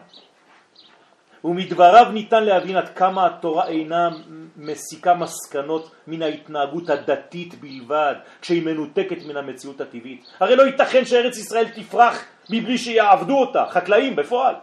[1.43, 4.09] ומדבריו ניתן להבין עד כמה התורה אינה
[4.57, 10.23] מסיקה מסקנות מן ההתנהגות הדתית בלבד, כשהיא מנותקת מן המציאות הטבעית.
[10.39, 14.55] הרי לא ייתכן שארץ ישראל תפרח מבלי שיעבדו אותה, חקלאים בפועל.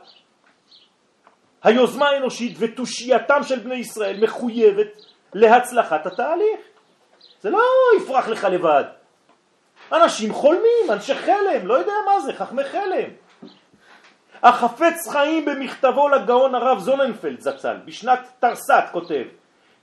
[1.62, 4.88] היוזמה האנושית ותושייתם של בני ישראל מחויבת
[5.34, 6.60] להצלחת התהליך.
[7.40, 7.60] זה לא
[7.96, 8.84] יפרח לך לבד.
[9.92, 13.25] אנשים חולמים, אנשי חלם, לא יודע מה זה, חכמי חלם.
[14.42, 19.24] החפץ חיים במכתבו לגאון הרב זוננפלד זצ"ל, בשנת תרס"ט כותב,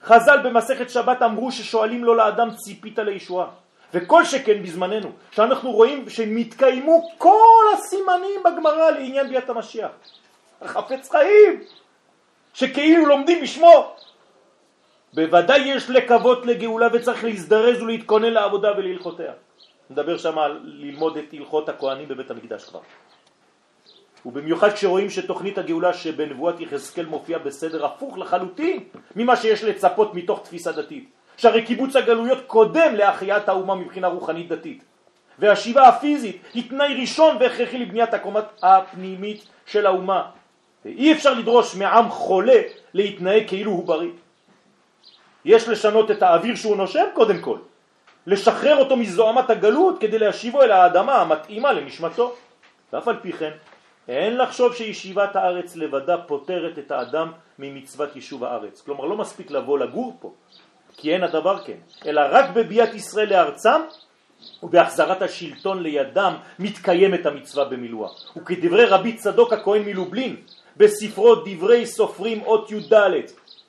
[0.03, 3.47] חז"ל במסכת שבת אמרו ששואלים לו לאדם ציפית לישועה.
[3.93, 9.91] וכל שכן בזמננו, שאנחנו רואים שמתקיימו כל הסימנים בגמרא לעניין ביאת המשיח.
[10.61, 11.61] החפץ חיים,
[12.53, 13.95] שכאילו לומדים בשמו.
[15.13, 19.33] בוודאי יש לקוות לגאולה וצריך להזדרז ולהתכונן לעבודה ולהלכותיה.
[19.89, 22.79] נדבר שם על ללמוד את הלכות הכהנים בבית המקדש כבר.
[24.25, 28.83] ובמיוחד כשרואים שתוכנית הגאולה שבנבואת יחזקאל מופיעה בסדר הפוך לחלוטין
[29.15, 31.09] ממה שיש לצפות מתוך תפיסה דתית.
[31.37, 34.83] שהרי קיבוץ הגלויות קודם להחיית האומה מבחינה רוחנית דתית.
[35.39, 40.25] והשיבה הפיזית היא תנאי ראשון והכרחי לבניית הקומת הפנימית של האומה.
[40.85, 42.61] ואי אפשר לדרוש מעם חולה
[42.93, 44.11] להתנהג כאילו הוא בריא.
[45.45, 47.57] יש לשנות את האוויר שהוא נושם קודם כל.
[48.27, 52.35] לשחרר אותו מזוהמת הגלות כדי להשיבו אל האדמה המתאימה לנשמתו.
[52.93, 53.51] ואף על פי כן,
[54.07, 58.81] אין לחשוב שישיבת הארץ לבדה פותרת את האדם ממצוות יישוב הארץ.
[58.81, 60.33] כלומר, לא מספיק לבוא לגור פה,
[60.97, 63.81] כי אין הדבר כן, אלא רק בביאת ישראל לארצם
[64.63, 68.09] ובהחזרת השלטון לידם מתקיימת המצווה במילואה.
[68.37, 70.35] וכדברי רבי צדוק הכהן מלובלין
[70.77, 72.93] בספרו דברי סופרים אות י"ד,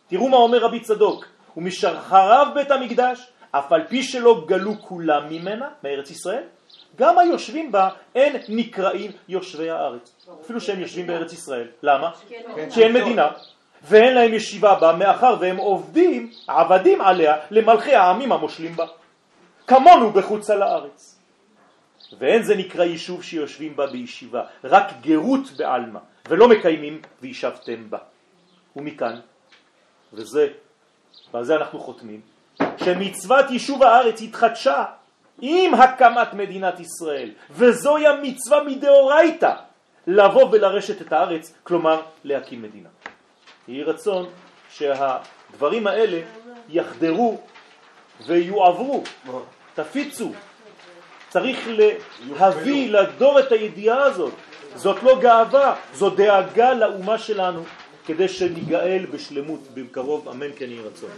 [0.06, 1.24] תראו מה אומר רבי צדוק,
[1.56, 6.42] ומשחרב בית המקדש, אף על פי שלא גלו כולם ממנה, מארץ ישראל,
[6.96, 10.13] גם היושבים בה אין נקראים יושבי הארץ,
[10.44, 11.68] אפילו שהם יושבים בארץ ישראל.
[11.82, 12.10] למה?
[12.74, 13.28] כי אין מדינה,
[13.82, 18.86] ואין להם ישיבה בה, מאחר והם עובדים, עבדים עליה, למלכי העמים המושלים בה.
[19.66, 21.18] כמונו בחוץ על הארץ.
[22.18, 27.98] ואין זה נקרא יישוב שיושבים בה בישיבה, רק גרות בעלמא, ולא מקיימים וישבתם בה.
[28.76, 29.20] ומכאן,
[30.12, 30.48] וזה,
[31.32, 32.20] ועל זה אנחנו חותמים,
[32.76, 34.84] שמצוות יישוב הארץ התחדשה
[35.40, 39.52] עם הקמת מדינת ישראל, וזוהי המצווה מדאורייתא,
[40.06, 42.88] לבוא ולרשת את הארץ, כלומר להקים מדינה.
[43.68, 44.26] יהי רצון
[44.70, 46.20] שהדברים האלה
[46.68, 47.40] יחדרו
[48.26, 49.04] ויועברו,
[49.74, 50.32] תפיצו.
[51.28, 51.68] צריך
[52.28, 54.32] להביא לדור את הידיעה הזאת.
[54.74, 57.62] זאת לא גאווה, זו דאגה לאומה שלנו,
[58.06, 61.10] כדי שניגאל בשלמות בקרוב, אמן כן יהי רצון.